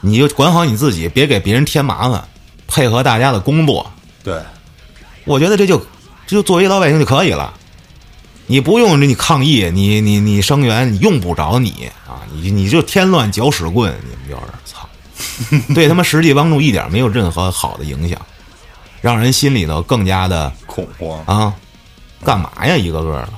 [0.00, 2.22] 你就管好你自己，别给别人添麻烦，
[2.68, 3.90] 配合大家的工作。
[4.22, 4.40] 对，
[5.24, 5.84] 我觉得这就
[6.26, 7.54] 这就作为老百姓就可以了。
[8.48, 12.22] 你不用你抗议，你你你声援，你用不着你啊！
[12.32, 14.88] 你你就添乱搅屎棍，你们就是操，
[15.74, 18.20] 对他妈实际帮助一点没有任何好的影响，
[19.00, 21.52] 让人心里头更加的恐慌，啊，
[22.24, 22.76] 干嘛呀？
[22.76, 23.28] 一个个的，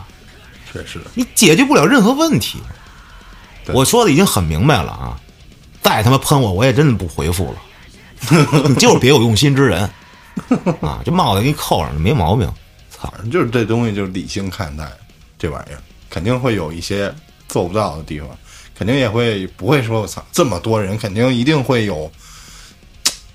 [0.70, 2.58] 确实，你解决不了任何问题。
[3.72, 5.18] 我说的已经很明白了啊，
[5.82, 7.58] 再他妈喷我，我也真的不回复了。
[8.68, 9.88] 你就是别有用心之人
[10.82, 11.00] 啊！
[11.02, 12.46] 这帽子给你扣上，没毛病。
[13.00, 14.90] 操，反正就是这东西就是理性看待
[15.38, 15.80] 这玩意儿，
[16.10, 17.14] 肯定会有一些
[17.48, 18.28] 做不到的地方，
[18.76, 22.10] 肯定也会不会说我操这么多人，肯定一定会有，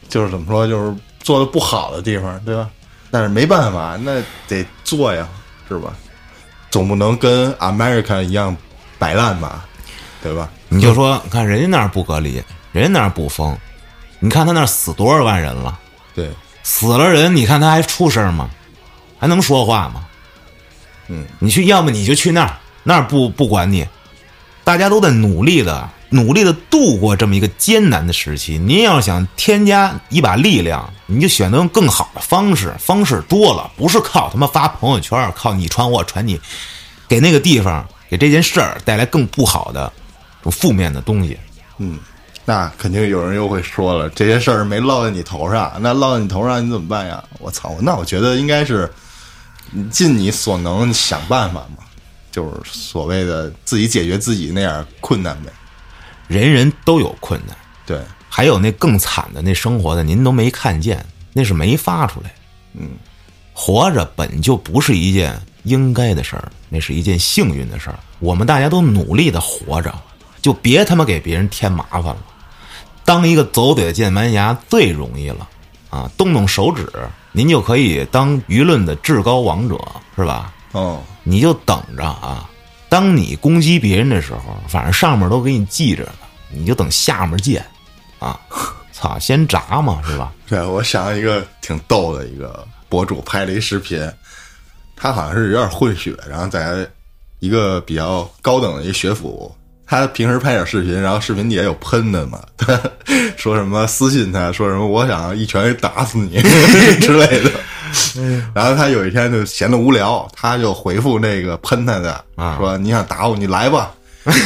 [0.09, 2.69] 就是怎么说，就是做的不好的地方，对吧？
[3.09, 5.27] 但是没办法，那得做呀，
[5.69, 5.93] 是吧？
[6.71, 8.55] 总不能跟 America 一样
[8.97, 9.65] 摆烂吧，
[10.21, 10.49] 对吧？
[10.69, 13.55] 你就说，看人家那儿不隔离，人家那儿不封，
[14.19, 15.79] 你看他那儿死多少万人了？
[16.15, 16.31] 对，
[16.63, 18.49] 死了人，你看他还出声吗？
[19.23, 20.05] 还能说话吗？
[21.07, 23.87] 嗯，你去，要么你就去那儿，那儿不不管你，
[24.65, 28.57] 大家都在努力的、努力的度过这么一个艰难的时期。
[28.57, 36.37] 您要想添加一把力量，你就选择用更好的方式，方式多了，不是靠他妈发朋友圈，靠你传我传你，
[37.07, 39.89] 给那个地方给这件事儿带来更不好的、
[40.51, 41.39] 负面的东西。
[41.77, 41.97] 嗯，
[42.43, 47.23] 那肯定有人又会说了，这些事儿没落在你头上，那落在你头上你怎么办呀？
[47.39, 47.73] 我操！
[47.79, 48.91] 那我觉得应该是
[49.73, 51.83] 你尽你所能想办法嘛，
[52.31, 55.51] 就是所谓的自己解决自己那样困难呗。
[56.27, 57.55] 人人都有困难，
[57.85, 57.99] 对，
[58.29, 62.33] 还有那更惨的那生活的，您都没看见，那是没发出来。
[62.75, 62.89] 嗯，
[63.53, 67.99] 活着本就不是一件应该的事儿，那是一件幸运的事儿。
[68.19, 69.93] 我们大家都努力的活着，
[70.41, 72.17] 就别他妈给别人添麻烦了。
[73.05, 75.47] 当一个走嘴的键盘侠最容易了
[75.93, 76.89] 啊，动动手指，
[77.31, 79.77] 您就可以当舆论的至高王者，
[80.15, 80.51] 是吧？
[80.71, 82.49] 哦，你就等着啊！
[82.89, 86.11] 当你攻击别人的时候，反正上面都给你记着呢，
[86.49, 87.63] 你就等下面见，
[88.17, 88.39] 啊！
[88.91, 90.33] 操，先炸嘛，是吧？
[90.49, 94.01] 对，我想一个挺逗的一个博主拍了一视频，
[94.95, 96.87] 他好像是有点混血，然后在
[97.37, 99.55] 一个比较高等的一学府，
[99.93, 102.79] 他平时拍点视频，然后视频底下有喷的嘛，他
[103.37, 106.41] 说什么私信他说什么我想一拳打死你
[106.99, 107.51] 之类的，
[108.55, 113.93] 然后他有一天就闲得无聊，他就回复那个喷他的，啊说你想打我你来吧，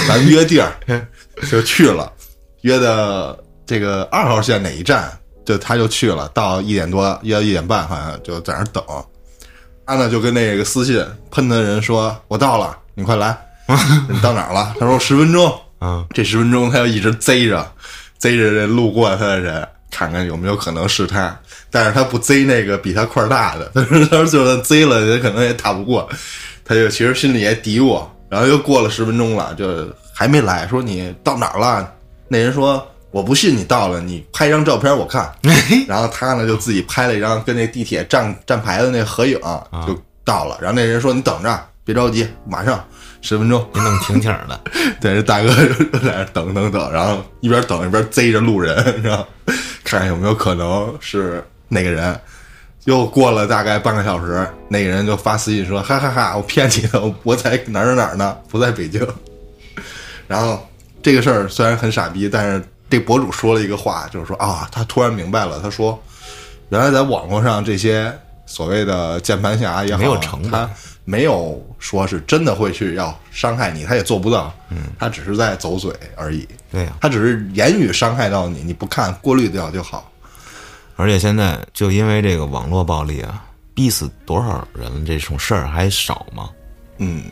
[0.06, 0.70] 咱约地儿，
[1.50, 2.12] 就去了，
[2.64, 5.10] 约的这个二号线哪一站，
[5.46, 8.84] 就他就去了，到一点多约到一点半，好像就在那等。
[9.86, 13.38] 他呢就跟那个私信喷他的人说：“我到了，你快来。
[14.10, 17.64] 你 到哪儿了？”他说：“十分钟。”嗯，这十分钟他就一直贼着，
[18.18, 21.38] 贼着这路过他的人，看看有没有可能是他。
[21.70, 26.10] 但是他不贼那个比他块儿大的， 他说他说就算贼了，也可能也打不过。
[26.66, 30.68] 他就其实心里也嘀咕，然后又过了十分钟了，就还没来。
[30.68, 31.94] 说你到哪儿了？
[32.28, 35.32] 那人说我不信你到了，你拍一张照片我看。
[35.88, 39.40] 然后他呢就自己拍了一张跟那地铁站站牌的那合影，
[39.86, 39.96] 就
[40.26, 40.58] 到了。
[40.60, 42.84] 然后那人说你等着，别着急，马上
[43.22, 43.68] 十分钟。
[43.74, 44.60] 你弄挺挺的，
[45.02, 49.26] 对，这大哥就在那等等等，然后一边等一边贼着路人，然后
[49.84, 52.20] 看看有没有可能是那个人。
[52.86, 58.38] 又过了大概半个小时，那个人就发私信说：“哈哈哈我骗你的，我在哪儿哪儿哪儿呢？
[58.48, 59.06] 不在北京。
[60.26, 60.66] ”然后
[61.04, 66.02] 这个事儿虽然很傻逼，但是这博主说了一个话，就是说啊，他突然明白了，他说，
[66.70, 68.10] 原来在网络上这些
[68.46, 70.70] 所谓的键盘侠也好，没有成本他
[71.10, 80.12] 没有说是真的会去要伤害你，他也做不到，嗯，他只是在走嘴而已，对呀、他只是言语伤害到你，你不看过滤掉就好。
[80.98, 86.50] 而且现在就因为这个网络暴力啊，逼死多少人这种事儿还少吗？
[86.98, 87.24] 嗯，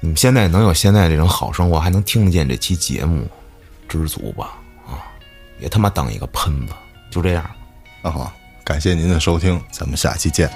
[0.00, 3.28] 你们现在能有现在这种好生活，还能听得见这期节目，
[3.88, 4.58] 知足吧
[4.88, 5.06] 啊！
[5.56, 6.72] 别他妈当一个喷子，
[7.12, 7.48] 就这样。
[8.02, 8.32] 那好，
[8.64, 10.50] 感谢您的收听，咱们下期见。